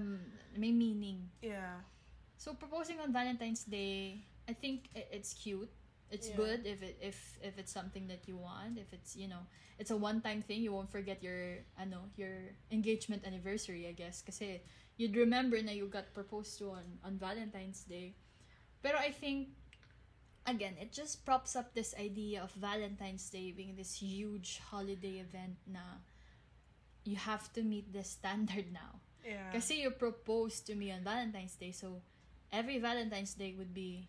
[0.58, 1.32] may meaning.
[1.42, 1.80] Yeah.
[2.36, 5.72] So proposing on Valentine's Day, I think it's cute.
[6.10, 6.41] It's Yeah.
[6.41, 8.78] good if it if if it's something that you want.
[8.82, 9.45] If it's you know
[9.78, 13.86] it's a one time thing, you won't forget your ano your engagement anniversary.
[13.86, 14.62] I guess kasi
[14.97, 18.18] you'd remember na you got proposed to on on Valentine's Day.
[18.82, 19.53] Pero I think
[20.49, 25.62] again it just props up this idea of Valentine's Day being this huge holiday event
[25.70, 26.01] na
[27.05, 28.99] you have to meet the standard now.
[29.22, 29.51] Yeah.
[29.53, 32.01] Kasi you proposed to me on Valentine's Day, so
[32.51, 34.07] every Valentine's Day would be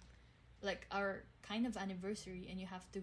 [0.62, 3.00] like our kind of anniversary, and you have to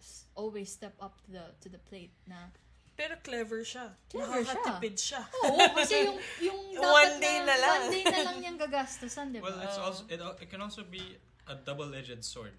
[0.00, 2.12] s- always step up to the to the plate.
[2.26, 2.48] Na
[2.94, 3.90] Pero clever siya.
[4.06, 4.54] Clever siya.
[4.54, 5.22] Nakakatipid siya.
[5.42, 6.60] oo, kasi yung yung
[6.94, 7.78] One day na, na lang.
[7.82, 9.50] one day na lang niyang gagastusan, di ba?
[9.50, 11.18] Well, it's also it, it can also be
[11.50, 12.54] a double-edged sword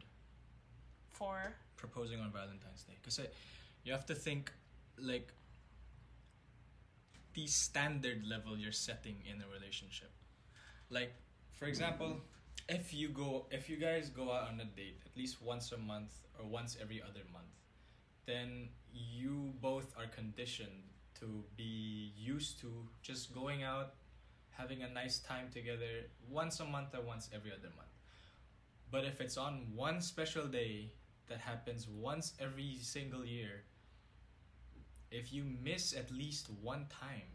[1.16, 1.56] For?
[1.80, 3.16] proposing on Valentine's Day because
[3.88, 4.52] you have to think
[5.00, 5.32] like
[7.34, 10.12] the standard level you're setting in a relationship.
[10.90, 11.14] Like,
[11.56, 12.20] for example,
[12.68, 15.78] if you go if you guys go out on a date at least once a
[15.78, 17.54] month or once every other month,
[18.26, 20.84] then you both are conditioned
[21.20, 23.94] to be used to just going out,
[24.52, 27.90] having a nice time together once a month or once every other month.
[28.92, 30.94] But if it's on one special day
[31.28, 33.64] that happens once every single year,
[35.12, 37.30] if you miss at least one time,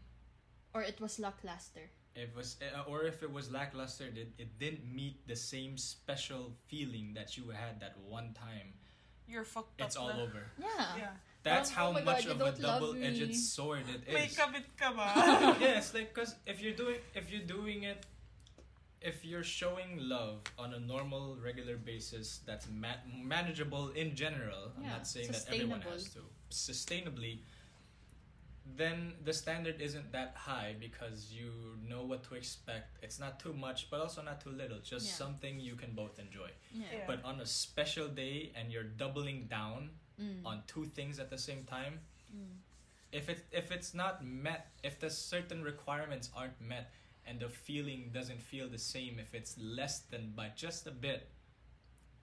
[0.73, 1.91] Or it was lackluster.
[2.15, 6.51] It was uh, or if it was lackluster, it, it didn't meet the same special
[6.67, 8.73] feeling that you had that one time.
[9.27, 10.23] You're fucked It's up all na.
[10.23, 10.43] over.
[10.59, 10.67] Yeah.
[10.97, 11.09] Yeah.
[11.43, 14.35] That's Oh, how oh much God, of a double-edged sword it is May is.
[14.37, 15.57] kabit ka ba?
[15.59, 18.05] yes, like because if you're doing if you're doing it,
[19.01, 24.71] if you're showing love on a normal regular basis, that's ma- manageable in general.
[24.77, 25.91] I'm Yeah, not saying that everyone sustainable.
[25.91, 27.39] has to sustainably.
[28.77, 31.51] Then the standard isn't that high because you
[31.87, 32.97] know what to expect.
[33.03, 34.79] It's not too much, but also not too little.
[34.79, 35.13] Just Yeah.
[35.15, 36.51] something you can both enjoy.
[36.73, 36.85] Yeah.
[36.91, 37.07] Yeah.
[37.07, 40.45] But on a special day and you're doubling down Mm.
[40.45, 41.99] on two things at the same time,
[42.33, 42.57] Mm.
[43.11, 46.91] if it if it's not met if the certain requirements aren't met
[47.25, 51.29] and the feeling doesn't feel the same if it's less than by just a bit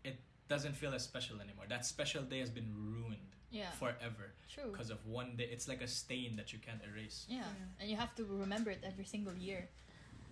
[0.04, 0.18] it
[0.48, 3.70] doesn't feel as special anymore that special day has been ruined Yeah.
[3.80, 4.70] forever True.
[4.72, 7.48] because of one day it's like a stain that you can't erase Yeah.
[7.48, 7.80] Yeah.
[7.80, 9.68] and you have to remember it every single year.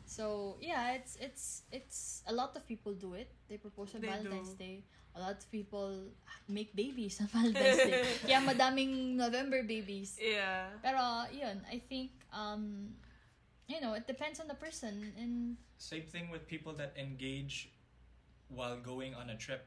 [0.06, 3.32] So yeah, it's it's it's a lot of people do it.
[3.48, 4.62] They propose on They Valentine's do.
[4.62, 4.76] Day.
[5.16, 6.12] A lot of people
[6.46, 8.04] make babies on Valentine's Day.
[8.22, 10.14] Kaya madaming November babies.
[10.20, 10.70] yeah.
[10.84, 12.94] Pero yun, I think um
[13.66, 17.74] you know, it depends on the person and same thing with people that engage
[18.46, 19.66] while going on a trip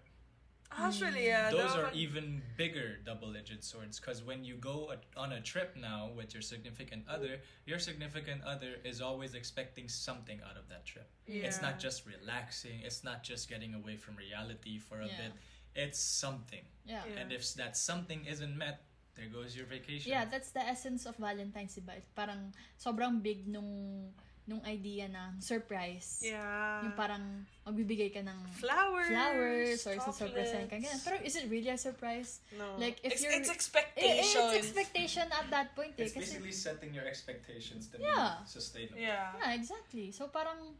[0.72, 1.50] Actually, yeah.
[1.50, 1.58] Hmm.
[1.58, 5.76] those are dapat- even bigger double-edged swords because when you go a- on a trip
[5.76, 10.86] now with your significant other your significant other is always expecting something out of that
[10.86, 11.48] trip Yeah.
[11.50, 15.18] it's not just relaxing it's not just getting away from reality for a Yeah.
[15.18, 15.32] bit
[15.76, 17.02] it's something yeah.
[17.06, 17.20] Yeah.
[17.20, 18.86] and if that something isn't met
[19.18, 22.00] there goes your vacation Yeah, that's the essence of Valentine's, diba?
[22.16, 24.14] Parang sobrang big nung
[24.50, 26.26] nung idea na surprise.
[26.26, 26.82] Yeah.
[26.82, 29.06] Yung parang magbibigay ka ng flowers.
[29.14, 30.74] flowers or sasurpresahin ka.
[30.82, 30.90] Ganyan.
[30.90, 31.06] chocolates.
[31.06, 32.42] Pero is it really a surprise?
[32.58, 32.74] no.
[32.82, 34.42] like, if it's, you're- it's Eh, expectation.
[34.50, 36.10] It's expectation at that point eh.
[36.10, 38.42] it's Kasi, basically setting your expectations to Yeah.
[38.42, 39.38] be sustainable yeah.
[39.38, 40.10] yeah, exactly.
[40.10, 40.74] So parang,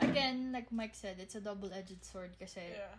[0.00, 2.96] again, like Mike said, it's a double-edged sword kasi Yeah.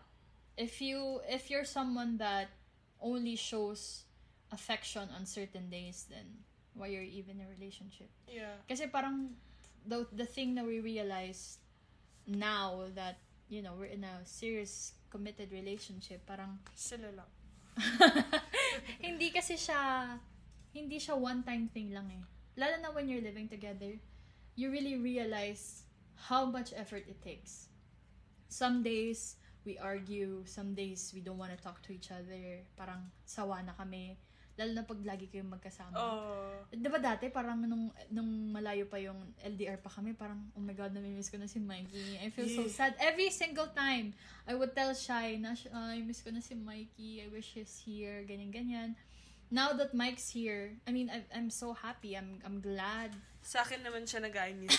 [0.54, 2.54] if you, if you're someone that
[3.02, 4.06] only shows
[4.54, 8.10] affection on certain days, then why you're even in a relationship?
[8.28, 8.60] Yeah.
[8.68, 9.36] Kasi parang
[9.88, 11.58] the the thing that we realize
[12.28, 13.18] now that
[13.50, 17.30] you know we're in a serious committed relationship parang Sila lang.
[19.06, 20.14] hindi kasi siya
[20.76, 22.24] hindi siya one time thing lang eh
[22.60, 23.96] lalo na when you're living together
[24.56, 25.84] you really realize
[26.28, 27.68] how much effort it takes.
[28.50, 32.62] Some days we argue, some days we don't want to talk to each other.
[32.78, 34.18] Parang sawa na kami.
[34.60, 35.96] Lalo na pag lagi kayong magkasama.
[35.96, 36.52] Oh.
[36.68, 40.76] Di ba dati, parang nung, nung malayo pa yung LDR pa kami, parang, oh my
[40.76, 42.20] God, namimiss ko na si Mikey.
[42.20, 42.76] I feel so Yeah.
[42.76, 42.94] sad.
[43.00, 44.12] Every single time,
[44.44, 47.24] I would tell Shai na, "Ah, I miss ko na si Mikey.
[47.24, 48.22] I wish he's here.
[48.24, 48.90] Ganyan, ganyan.
[49.52, 52.16] Now that Mike's here, I mean, I, I'm so happy.
[52.16, 53.12] I'm I'm glad.
[53.44, 54.78] Sa akin naman siya nag-I miss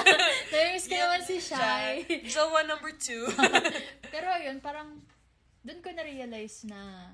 [0.54, 2.04] Namimiss ko naman si Shai.
[2.24, 3.26] Jowa number two.
[4.14, 4.96] Pero yun, parang,
[5.60, 7.12] dun ko na-realize na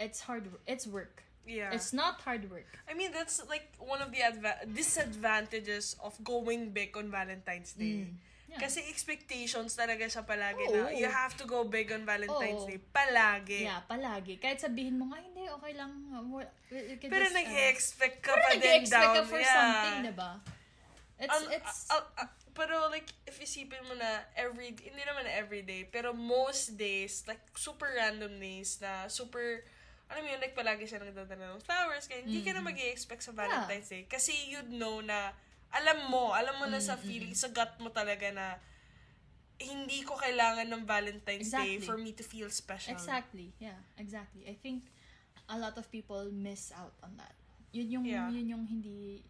[0.00, 1.22] it's hard, it's work.
[1.44, 1.72] yeah.
[1.76, 2.66] It's not hard work.
[2.88, 8.08] I mean, that's like one of the adva- disadvantages of going big on Valentine's Day.
[8.08, 8.16] Mm.
[8.48, 8.60] Yeah.
[8.64, 10.86] Kasi expectations talaga siya palagi Oo.
[10.86, 12.70] na you have to go big on Valentine's Oo.
[12.70, 12.78] Day.
[12.78, 13.66] Palagi.
[13.66, 14.38] Yeah, palagi.
[14.38, 15.90] Kahit sabihin mo nga, hindi, okay lang.
[16.14, 16.22] uh,
[16.70, 19.12] Pero just, uh, nag-expect ka pa din down.
[19.18, 19.52] ka for yeah.
[19.52, 20.32] something, diba?
[21.18, 25.66] It's, Ang- it's, a- a- pero like, if isipin mo na every, hindi naman every
[25.66, 29.66] day, pero most days, like super random days na super,
[30.08, 33.24] alam mo yun, like palagi siya nagdadala ng flowers, kaya hindi ka na mag expect
[33.24, 34.04] sa Valentine's Day.
[34.04, 35.32] Kasi you'd know na,
[35.72, 38.60] alam mo, alam mo na sa feeling, sa gut mo talaga na,
[39.54, 41.86] hindi ko kailangan ng Valentine's Day Exactly.
[41.86, 42.90] for me to feel special.
[42.92, 43.54] exactly.
[43.62, 44.44] Yeah, exactly.
[44.50, 44.90] I think
[45.48, 47.34] a lot of people miss out on that.
[47.72, 48.28] Yun yung, Yeah.
[48.30, 49.22] yun yung hindi,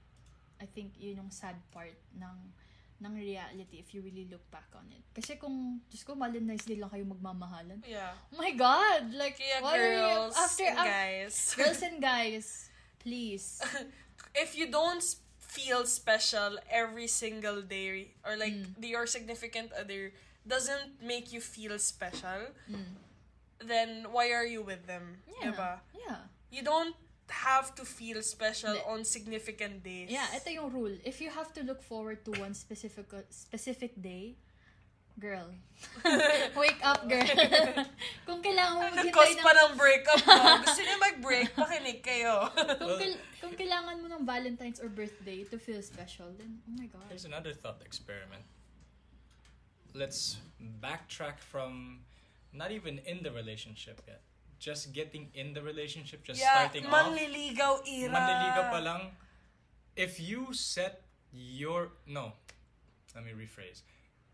[0.59, 2.37] I think, yun yung sad part ng
[3.05, 5.05] ng reality if you really look back on it.
[5.13, 7.85] Kasi kung, Diyos ko, Valentine's Day lang kayo magmamahalan.
[7.85, 8.17] Yeah.
[8.33, 9.13] Oh my God!
[9.13, 11.35] Like, Kaya why are you- girls after, and af- guys.
[11.61, 12.47] girls and guys,
[12.99, 13.61] please.
[14.35, 15.05] if you don't
[15.39, 18.75] feel special every single day or like Mm.
[18.75, 20.11] the, your significant other
[20.43, 22.99] doesn't make you feel special Mm.
[23.63, 25.55] then why are you with them Yeah.
[25.55, 26.27] diba Yeah.
[26.51, 26.99] you don't
[27.31, 30.93] have to feel special on significant days Yeah, ito yung rule.
[31.05, 34.37] If you have to look forward to one specific specific day,
[35.17, 35.49] girl,
[36.59, 37.25] wake up, girl.
[38.29, 39.45] Kung kailangan mo maghintay nag-cause ng...
[39.45, 42.35] pa ng breakup mo gusto niyo mag-break pakinig kayo
[42.83, 46.89] Kung, kail- kung kailangan mo ng Valentine's or birthday to feel special, then, oh my
[46.89, 47.07] God.
[47.09, 48.45] There's another thought experiment.
[49.95, 52.03] Let's backtrack from
[52.53, 54.23] not even in the relationship yet.
[54.65, 56.95] Just getting in the relationship, just yeah starting off.
[57.13, 59.03] manliligaw era Manliligaw pa lang.
[59.93, 61.93] If you set your...
[62.09, 62.33] No.
[63.13, 63.85] Let me rephrase.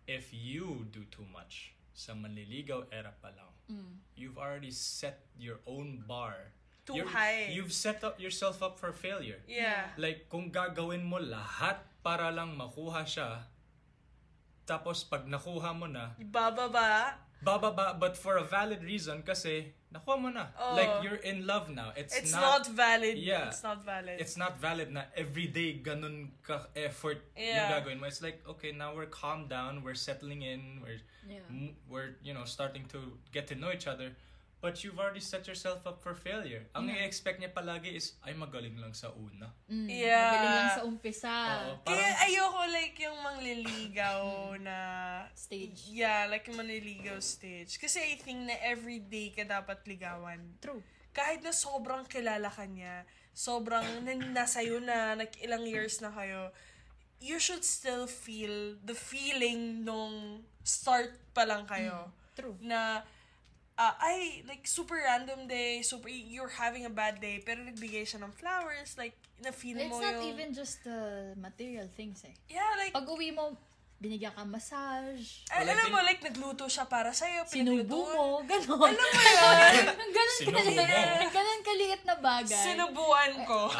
[0.06, 4.02] If you do too much sa manliligaw era pa lang, Mm.
[4.18, 6.50] you've already set your own bar.
[6.82, 7.54] Too You're- high.
[7.54, 9.38] You've set up yourself up for failure.
[9.46, 13.46] yeah Like, kung gagawin mo lahat para lang makuha siya,
[14.66, 20.28] tapos pag nakuha mo na, bababa bababa, but for a valid reason kasi nakuha mo
[20.30, 20.46] na.
[20.58, 20.74] Oh.
[20.76, 21.92] Like, you're in love now.
[21.96, 23.48] It's, it's not, valid Yeah.
[23.48, 27.80] it's not valid it's not valid na everyday ganun ka effort yung Yeah.
[27.80, 28.06] gagawin mo.
[28.06, 31.42] It's like, okay, now we're calm down, we're settling in, we're, Yeah.
[31.88, 34.14] we're, you know, starting to get to know each other.
[34.60, 36.68] But you've already set yourself up for failure.
[36.76, 37.00] Ang Yeah.
[37.00, 39.56] i-expect niya palagi is, ay, magaling lang sa una.
[39.66, 40.20] Mm, Yeah.
[40.20, 41.32] Mabiling lang sa umpisa.
[41.64, 44.20] Oo, Kaya ayoko like yung mangliligaw
[44.68, 44.76] na
[45.32, 45.88] Stage.
[45.88, 47.80] Yeah, like yung manliligaw stage.
[47.80, 50.60] Kasi I think na everyday ka dapat ligawan.
[50.60, 50.84] True.
[51.10, 54.04] Kahit na sobrang kilala ka niya, sobrang
[54.36, 56.52] nasa'yo na, like ilang years na kayo,
[57.16, 62.12] you should still feel the feeling nung start pa lang kayo.
[62.36, 62.56] True.
[62.60, 63.00] Na,
[63.80, 68.20] ah, ay, like, super random day, super, you're having a bad day, pero nagbigay siya
[68.20, 70.36] ng flowers, like, na-feel It's mo not yung...
[70.36, 72.36] even just the material things eh.
[72.52, 73.56] Yeah, like, Pag uwi mo,
[73.96, 77.48] binigyan ka massage, Al- Well, alam mo, like, nagluto siya para sa'yo.
[77.48, 78.92] sinubo mo, gano'n.
[78.92, 79.86] Alam mo yun?
[80.16, 80.76] Ganon kaliit.
[80.76, 81.28] mo.
[81.32, 82.60] Ganon kaliit na bagay.
[82.60, 83.72] Sinubuan ko.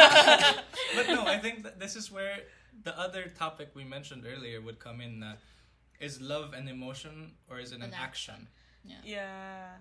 [0.96, 4.80] but no, I think that this is where the other topic we mentioned earlier would
[4.80, 5.20] come in.
[5.20, 5.36] na
[6.02, 8.48] is love an emotion or is it an An action?
[8.84, 9.78] Yeah.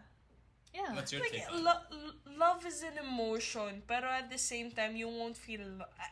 [0.74, 0.94] yeah.
[0.96, 1.52] What's your Like, take?
[1.52, 5.62] lo- lo- love is an emotion, pero at the same time, you won't feel...
[5.78, 6.12] lo- ah,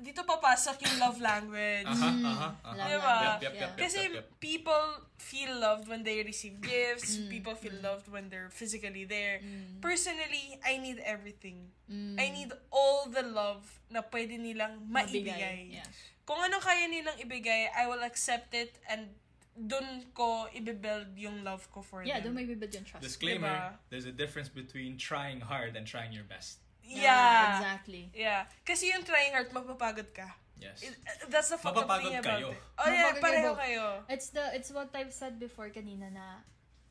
[0.00, 1.84] dito papasok yung love language.
[1.84, 2.24] Uh-huh, uh-huh,
[2.64, 2.72] uh-huh.
[2.72, 3.04] Love Diba?
[3.04, 3.60] language, Yep, yep, yeah.
[3.60, 3.78] yep, yep.
[3.78, 4.00] Kasi
[4.40, 4.84] people
[5.20, 7.20] feel loved when they receive gifts.
[7.28, 9.44] People feel loved when they're physically there.
[9.84, 11.68] Personally, I need everything.
[11.84, 12.16] Mm.
[12.16, 15.76] I need all the love na pwede nilang maibigay.
[15.76, 15.84] Yeah.
[16.24, 19.12] Kung ano kaya nilang ibigay, I will accept it and
[19.56, 22.32] dun ko ibibuild yung love ko for Yeah, them.
[22.32, 23.02] doon may bibig yung trust.
[23.04, 23.78] Disclaimer: Diba?
[23.90, 26.62] There's a difference between trying hard and trying your best.
[26.82, 27.58] Yeah.
[27.60, 28.10] Exactly.
[28.14, 28.46] Yeah.
[28.64, 30.26] Kasi yung trying hard, mapapagod ka.
[30.58, 30.82] Yes.
[30.82, 32.50] It- uh, that's the fucked up thing about kayo.
[32.52, 32.58] it.
[32.78, 33.84] Oh yeah, Mapapagod pareho kayo.
[34.02, 34.12] kayo.
[34.12, 36.42] It's the it's what I've said before kanina na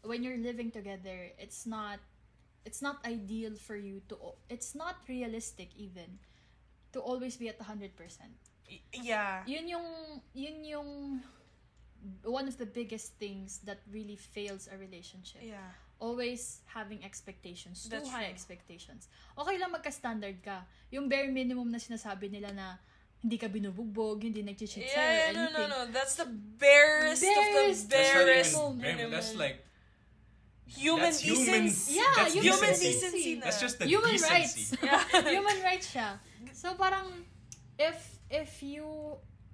[0.06, 2.00] when you're living together, it's not
[2.66, 4.16] it's not ideal for you to
[4.52, 6.20] it's not realistic even
[6.94, 7.94] to always be at 100%.
[8.70, 9.42] Y- yeah.
[9.46, 9.88] Yun yung,
[10.34, 10.90] yun yung
[12.24, 15.42] one of the biggest things that really fails a relationship.
[15.44, 15.60] Yeah.
[16.00, 17.84] Always having expectations.
[17.84, 18.34] Too That's high true.
[18.34, 19.08] expectations.
[19.36, 20.64] Okay lang magka-standard ka.
[20.92, 22.80] Yung bare minimum na sinasabi nila na
[23.20, 25.60] hindi ka binubugbog, hindi nag-cheat sa'yo or Yeah, no, anything.
[25.60, 25.92] no, no.
[25.92, 27.36] That's the barest, Barest.
[27.36, 28.72] of the That's not barest minimum.
[28.80, 29.12] even, minimum.
[29.12, 29.58] That's like
[30.66, 31.94] human that's human- decency.
[32.00, 32.88] Yeah, that's human decency.
[32.96, 33.44] decency na.
[33.44, 34.32] That's just the Human decency.
[34.32, 34.80] rights.
[34.88, 35.04] Yeah.
[35.36, 36.10] Human rights siya.
[36.56, 37.12] So parang
[37.76, 37.98] if
[38.32, 38.88] if you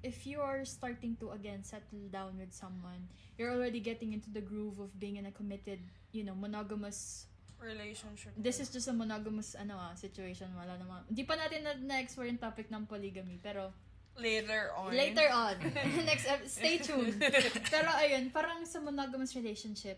[0.06, 3.10] if you are starting to again settle down with someone,
[3.42, 5.82] you're already getting into the groove of being in a committed,
[6.14, 7.26] you know, monogamous
[7.58, 8.36] Relationship.
[8.38, 11.02] this is just a monogamous ano ah, situation wala naman.
[11.10, 13.74] Hindi pa natin na na-explore yung topic ng polygamy pero
[14.22, 14.94] later on.
[14.94, 15.58] later on
[16.10, 17.18] next ep- stay tuned.
[17.74, 19.98] pero ayun, parang sa monogamous relationship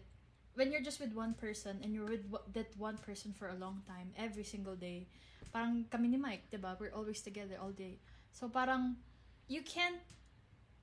[0.56, 2.24] when you're just with one person and you're with
[2.56, 5.04] that one person for a long time every single day
[5.52, 6.78] parang kami ni Mike, 'di ba?
[6.78, 7.98] We're always together all day.
[8.30, 9.02] So parang
[9.48, 10.00] you can't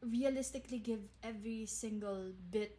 [0.00, 2.76] realistically give every single bit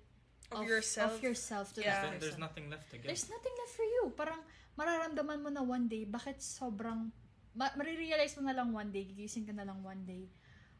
[0.51, 1.17] Of yourself.
[1.17, 2.01] of yourself to Yeah.
[2.01, 2.45] that Then there's person.
[2.45, 3.09] nothing left to give.
[3.09, 4.03] There's nothing left for you.
[4.13, 4.41] Parang
[4.77, 7.09] mararamdaman mo na one day, bakit sobrang,
[7.57, 10.29] ma- marirealize mo na lang one day, gigising ka na lang one day,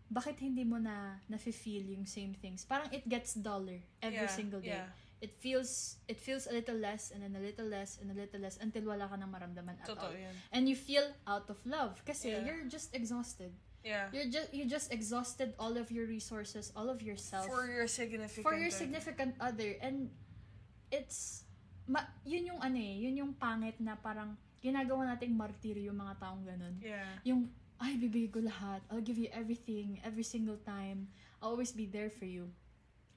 [0.05, 2.61] bakit hindi mo na na-feel yung same things?
[2.61, 4.77] Parang it gets duller every Yeah, single day.
[4.77, 4.89] yeah.
[5.17, 8.37] It feels it feels a little less and then a little less and a little
[8.37, 10.13] less until wala ka nang maramdaman at Totoo all.
[10.13, 10.35] yan.
[10.53, 12.45] And you feel out of love kasi Yeah.
[12.45, 13.49] you're just exhausted.
[13.85, 14.09] Yeah.
[14.09, 18.41] You're just you just exhausted all of your resources, all of yourself For your significant
[18.41, 18.81] for your other.
[18.81, 20.09] significant other and
[20.89, 21.45] it's
[21.85, 26.17] ma, yun yung ano eh, yun yung pangit na parang ginagawa nating martiryo yung mga
[26.17, 26.75] taong ganun.
[26.81, 27.05] Yeah.
[27.29, 27.45] Yung
[27.77, 28.81] ay bibigay ko lahat.
[28.89, 31.05] I'll give you everything every single time.
[31.37, 32.49] I'll always be there for you.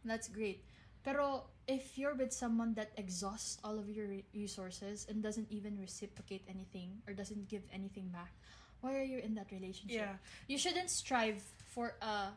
[0.04, 0.60] That's great.
[1.00, 5.80] Pero if you're with someone that exhausts all of your re- resources and doesn't even
[5.80, 8.34] reciprocate anything or doesn't give anything back,
[8.80, 9.96] why are you in that relationship?
[9.98, 10.16] Yeah.
[10.46, 11.42] you shouldn't strive
[11.74, 12.30] for a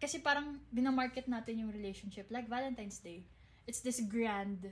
[0.00, 3.22] kasi parang binamarket natin yung relationship like Valentine's Day.
[3.66, 4.66] It's this grand,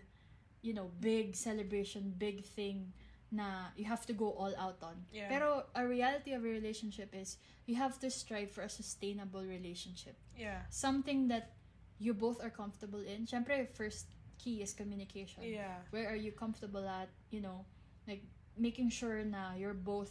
[0.62, 2.92] you know, big celebration, big thing
[3.30, 4.98] na you have to go all out on.
[5.14, 5.30] Yeah.
[5.30, 7.38] Pero a reality of a relationship is
[7.70, 10.18] you have to strive for a sustainable relationship.
[10.34, 10.66] Yeah.
[10.70, 11.54] Something that
[12.02, 13.30] you both are comfortable in.
[13.30, 15.84] Siyempre, first key is communication Yeah.
[15.92, 17.68] where are you comfortable at you know
[18.08, 18.24] like
[18.56, 20.08] making sure na you're both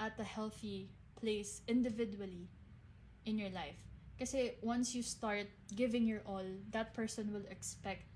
[0.00, 0.88] at a healthy
[1.20, 2.48] place individually
[3.28, 3.76] in your life.
[4.16, 5.46] Kasi once you start
[5.76, 8.08] giving your all that person will expect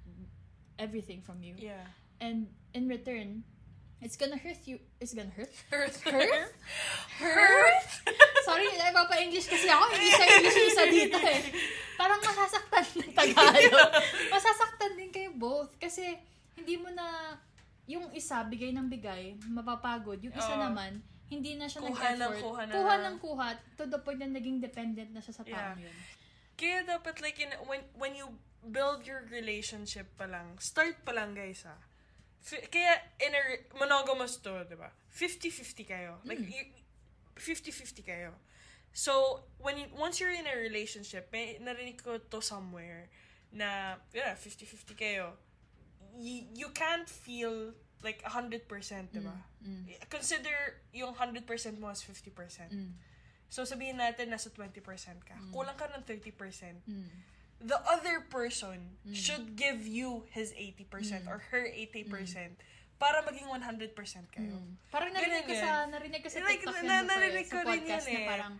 [0.81, 1.55] everything from you.
[1.61, 1.85] Yeah.
[2.21, 3.43] and in return
[4.03, 4.77] it's gonna hurt you.
[5.01, 5.49] It's gonna hurt?
[5.73, 5.97] Hurt.
[6.05, 6.53] Hurt?
[7.17, 7.89] hurt?
[8.49, 11.41] Sorry nagpapa-English kasi ako hindi sa English yung isa dito eh.
[11.97, 13.93] Parang masasaktan ng Tagalog.
[14.35, 15.73] Masasaktan din kayo both.
[15.81, 16.21] Kasi
[16.53, 17.41] hindi mo na
[17.89, 20.21] yung isa bigay ng bigay mapapagod.
[20.21, 20.69] Yung isa Oo.
[20.69, 21.01] naman
[21.35, 24.31] hindi na siya Kuha ng nag-effort kuha na kuha ng kuha to the point na
[24.31, 25.91] naging dependent na siya sa taong Yeah.
[25.91, 25.97] yun
[26.55, 28.31] Kaya dapat like in, when when you
[28.63, 31.77] build your relationship pa lang, start pa lang guys ah.
[32.39, 34.95] Fi- kaya in a re- monogamous to, 'di ba?
[35.11, 36.23] 50-50 kayo.
[36.23, 36.55] Like Mm.
[36.55, 36.75] you-
[37.35, 38.39] 50-50 kayo.
[38.95, 43.11] So, when you, once you're in a relationship, may narinig ko to somewhere
[43.51, 45.35] na yeah, 50-50 kayo.
[46.15, 48.65] Y- you can't feel like 100%,
[49.09, 49.37] 'di ba?
[49.61, 50.57] Mm, Consider
[50.91, 51.45] yung 100%
[51.77, 52.69] mo as 50%.
[52.69, 52.93] mm,
[53.47, 54.83] So, sabihin natin nasa 20%
[55.21, 55.37] ka.
[55.37, 55.53] Mm.
[55.53, 56.83] Kulang ka ng 30%.
[56.83, 57.09] mm,
[57.61, 59.15] The other person Mm.
[59.15, 61.31] should give you his 80% Mm.
[61.31, 62.59] or her 80%
[62.97, 63.95] para maging 100%
[64.29, 64.55] kayo.
[64.55, 64.75] mm.
[64.89, 67.53] parang narinig ko Ganun sa narinig ko sa Like, TikTok na- yan before, narinig sa
[67.53, 68.29] ko rin podcast yun na eh.
[68.29, 68.55] parang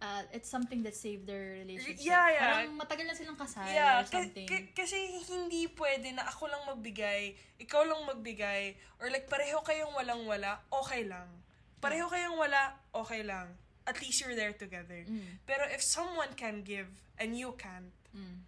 [0.00, 2.00] uh, it's something that saved their relationship.
[2.00, 2.40] Yeah, yeah.
[2.40, 4.48] Parang matagal na silang kasal Yeah, or something.
[4.48, 4.96] ka- kasi
[5.28, 11.04] hindi pwede na ako lang magbigay, ikaw lang magbigay, or like pareho kayong walang-wala, okay
[11.04, 11.28] lang.
[11.80, 13.56] Pareho kayong wala, okay lang.
[13.88, 15.04] At least you're there together.
[15.08, 18.44] Mm, Pero if someone can give and you can't, mm.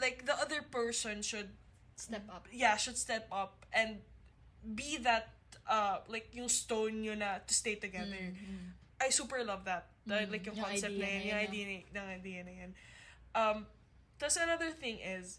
[0.00, 1.50] like the other person should
[1.94, 2.48] Step up.
[2.50, 4.02] yeah, should step up and
[4.74, 5.30] be that
[5.70, 8.18] uh like yung stone yun na to stay together.
[8.18, 8.66] Mm, mm.
[8.98, 9.91] I super love that.
[10.02, 12.52] The- Mm, like yung, yung concept na yun, yung yun, idea, na, yung idea na
[12.52, 12.70] yun.
[13.32, 13.58] Um,
[14.18, 15.38] tas another thing is,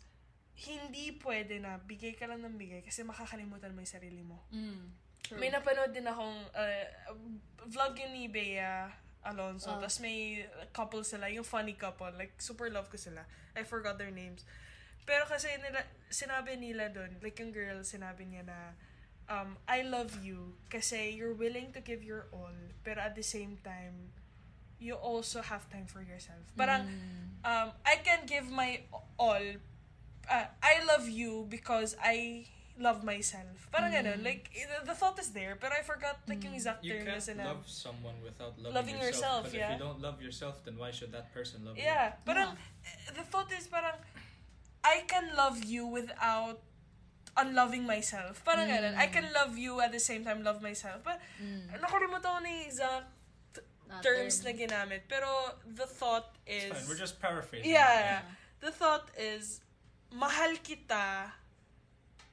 [0.56, 4.40] hindi pwede na bigay ka lang ng bigay kasi makakalimutan mo yung sarili mo.
[4.54, 4.94] Mm.
[5.24, 5.40] True.
[5.40, 6.86] May napanood din akong uh,
[7.68, 8.92] vlog yun ni Bea
[9.24, 9.72] Alonso.
[9.72, 9.80] Oh.
[9.80, 10.44] tas may
[10.76, 12.12] couple sila, yung funny couple.
[12.12, 13.24] Like, super love ko sila.
[13.56, 14.44] I forgot their names.
[15.08, 18.76] Pero kasi nila, sinabi nila doon, like yung girl, sinabi niya na,
[19.28, 23.60] um, I love you kasi you're willing to give your all, pero at the same
[23.64, 24.12] time,
[24.84, 26.44] you also have time for yourself.
[26.60, 27.40] Parang, Mm.
[27.48, 28.84] um, I can give my
[29.16, 29.40] all.
[30.28, 32.44] Uh, I love you because I
[32.76, 33.70] love myself.
[33.72, 34.20] Parang ganun.
[34.24, 37.38] Like, the, the thought is there, but I forgot like yung exact You term can't
[37.38, 39.72] na love someone without loving, Loving yourself, But yeah.
[39.72, 41.86] if you don't love yourself, then why should that person love you?
[41.86, 43.96] Yeah, parang, eh, the thought is parang,
[44.84, 46.60] I can love you without
[47.38, 48.42] unloving myself.
[48.46, 48.94] Parang ganun.
[48.98, 51.02] I can love you at the same time love myself.
[51.06, 51.22] But,
[51.78, 53.10] nakalimutan ko na yung exact
[53.94, 54.50] Ah, terms term.
[54.50, 55.06] na ginamit.
[55.06, 55.30] Pero,
[55.70, 56.74] the thought is...
[56.74, 56.90] It's fine.
[56.90, 57.70] We're just paraphrasing.
[57.70, 58.26] Yeah.
[58.58, 59.62] The thought is,
[60.10, 61.30] mahal kita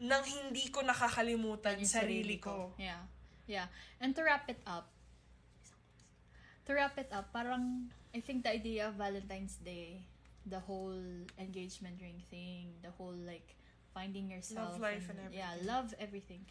[0.01, 2.73] nang hindi ko nakakalimutan Yung sarili ko.
[2.81, 3.05] Yeah.
[3.45, 3.69] Yeah.
[4.01, 4.89] And to wrap it up,
[6.65, 10.07] to wrap it up, parang, I think the idea of Valentine's Day,
[10.47, 10.97] the whole
[11.37, 13.59] engagement ring thing, the whole like
[13.93, 14.79] finding yourself.
[14.79, 15.67] Love life and Yeah, everything.
[15.69, 16.43] love everything.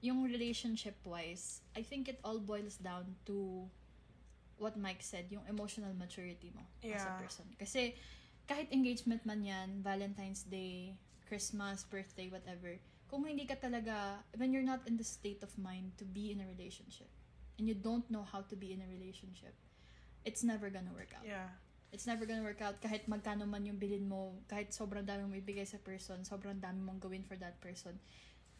[0.00, 3.68] Yung relationship-wise, I think it all boils down to
[4.58, 7.18] what Mike said, yung emotional maturity mo as a Yeah.
[7.18, 7.46] person.
[7.58, 7.94] Kasi,
[8.46, 10.94] kahit engagement man yan, Valentine's Day,
[11.26, 12.76] Christmas, birthday, whatever,
[13.08, 16.40] kung hindi ka talaga, when you're not in the state of mind to be in
[16.40, 17.08] a relationship,
[17.58, 19.56] and you don't know how to be in a relationship,
[20.24, 21.24] it's never gonna work out.
[21.24, 21.48] Yeah.
[21.88, 25.34] It's never gonna work out kahit magkano man yung bilin mo, kahit sobrang dami mo
[25.40, 27.96] ibigay sa person, sobrang dami mong gawin for that person.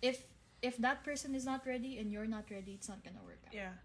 [0.01, 0.25] If
[0.65, 3.55] if that person is not ready and you're not ready, it's not gonna work out.
[3.55, 3.77] Yeah.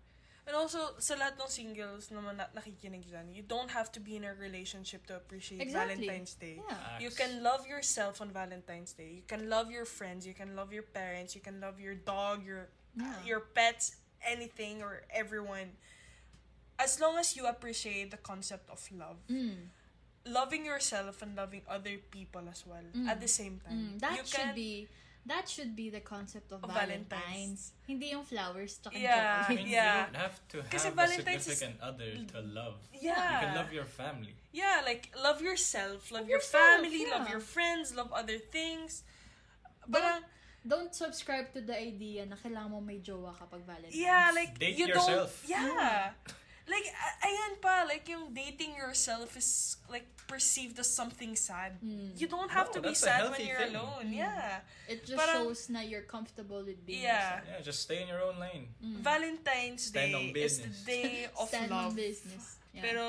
[0.44, 4.20] And also, sa lahat ng singles naman na nakikinig dyan, you don't have to be
[4.20, 6.03] in a relationship to appreciate Exactly.
[6.03, 6.60] Valentine's Day.
[6.60, 6.99] Yeah.
[6.99, 9.24] You can love yourself on Valentine's Day.
[9.24, 10.28] You can love your friends.
[10.28, 11.32] You can love your parents.
[11.32, 13.15] You can love your dog, your Yeah.
[13.24, 15.80] your pets, anything or everyone.
[16.76, 19.72] As long as you appreciate the concept of love, Mm.
[20.28, 23.07] loving yourself and loving other people as well Mm.
[23.07, 23.95] at the same time.
[23.95, 24.88] Mm, that you should can, be
[25.26, 27.08] that should be the concept of, Of Valentine's.
[27.08, 27.62] Valentine's.
[27.88, 29.16] Hindi yung flowers tsaka Yeah.
[29.16, 29.56] I chocolate.
[29.56, 29.88] mean, Yeah.
[29.88, 32.76] you don't have to Kasi have a Valentine's is- significant other to love.
[32.91, 33.16] Yeah.
[33.16, 34.36] You can love your family.
[34.52, 37.34] Yeah, like love yourself, love, Love your yourself, family, love yeah.
[37.34, 39.02] your friends, love other things.
[39.90, 40.22] Don't, Parang
[40.64, 43.95] don't subscribe to the idea na kailangan mo may jowa kapag Valentine's.
[43.98, 45.44] yeah, like Date you yourself.
[45.44, 46.14] don't yeah.
[46.64, 46.88] Like
[47.19, 51.76] ayan pa, like yung dating yourself is like perceived as something sad.
[51.84, 52.15] Mm.
[52.15, 53.76] You don't have to No, be that's a sad when you're thing.
[53.76, 54.06] alone.
[54.07, 54.15] Mm.
[54.23, 54.64] Yeah.
[54.88, 57.19] It just Parang- shows na you're comfortable with being Yeah.
[57.19, 57.44] yourself.
[57.52, 58.72] Yeah, just stay in your own lane.
[58.80, 59.03] Mm.
[59.03, 61.91] Valentine's Stand Day is the day of Stand love.
[61.91, 62.56] on business.
[62.72, 62.81] Yeah.
[62.88, 63.03] Pero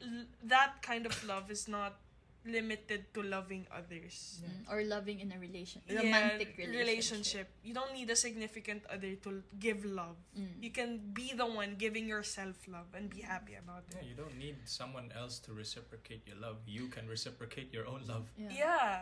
[0.00, 1.98] l- that kind of love is not
[2.44, 4.40] limited to loving others.
[4.44, 6.80] Mm, or loving in a relation, Yeah, romantic relationship.
[6.80, 7.46] relationship.
[7.64, 10.16] You don't need a significant other to give love.
[10.36, 10.60] Mm.
[10.60, 14.12] You can be the one giving yourself love and be happy about Yeah, it.
[14.12, 16.60] you don't need someone else to reciprocate your love.
[16.68, 18.28] You can reciprocate your own love.
[18.36, 18.52] Yeah.
[18.52, 18.94] Yeah.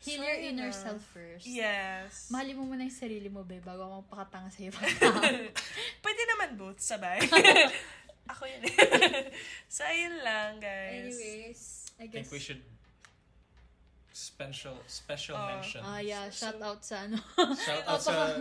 [0.00, 1.44] Heal So, your inner self first.
[1.48, 2.28] Yes.
[2.28, 5.20] Mahalin mo muna yung sarili mo, babe, bago ako magpakatanga sa ibang tao.
[6.04, 7.16] Pwede naman both, sabay.
[8.32, 8.58] Ako yun
[9.70, 11.14] so, ayun lang, guys.
[11.14, 11.60] Anyways,
[11.96, 12.26] I I guess...
[12.26, 12.62] think we should
[14.16, 15.46] special special Oh.
[15.52, 15.84] mention.
[15.84, 16.32] Ah, yeah.
[16.32, 17.20] So- Shout out sa ano.
[17.68, 18.32] Shout out sa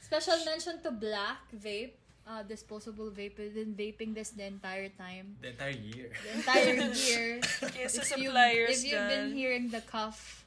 [0.00, 2.00] Special mention to Black Vape.
[2.26, 3.38] Uh, disposable vape.
[3.38, 5.38] We've been vaping this the entire time.
[5.38, 6.10] the entire year.
[6.10, 6.74] The entire
[7.06, 7.38] year.
[7.38, 10.42] Kaya sa if, you, if you've been hearing the cough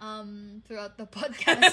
[0.00, 1.68] um, throughout the podcast,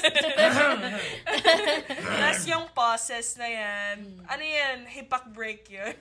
[1.23, 3.95] Tapos yung pauses na yan.
[4.03, 4.27] Hmm.
[4.27, 4.77] Ano yan?
[4.91, 5.95] Hipak break yun.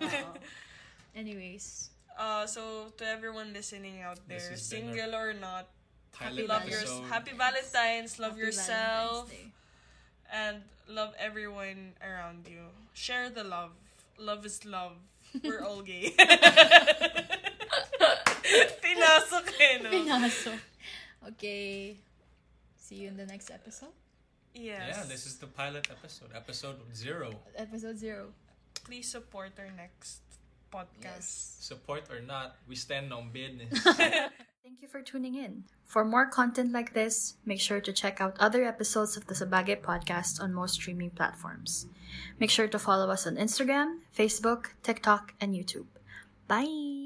[1.15, 5.67] anyways, Uh, so, to everyone listening out there, This has single or not,
[6.15, 6.81] Pilot love your,
[7.11, 9.55] happy Valentine's, love happy yourself, Valentine's
[10.35, 12.71] and love everyone around you.
[12.93, 13.71] Share the love.
[14.19, 14.97] Love is love.
[15.43, 16.15] We're all gay.
[18.83, 19.91] Pinasok eh, no?
[19.91, 20.59] Pinasok.
[21.35, 21.97] Okay.
[22.77, 23.95] See you in the next episode.
[24.55, 24.87] Yes.
[24.87, 27.35] Yeah, this is the pilot episode, episode zero.
[27.57, 28.31] Episode zero.
[28.85, 30.23] Please support our next
[30.71, 31.59] podcast.
[31.59, 33.83] Support or not, we stand on business.
[34.75, 35.63] Thank you for tuning in.
[35.85, 39.81] For more content like this, make sure to check out other episodes of the Sabagay
[39.81, 41.87] podcast on most streaming platforms.
[42.41, 45.87] Make sure to follow us on Instagram, Facebook, TikTok, and YouTube.
[46.49, 47.04] Bye!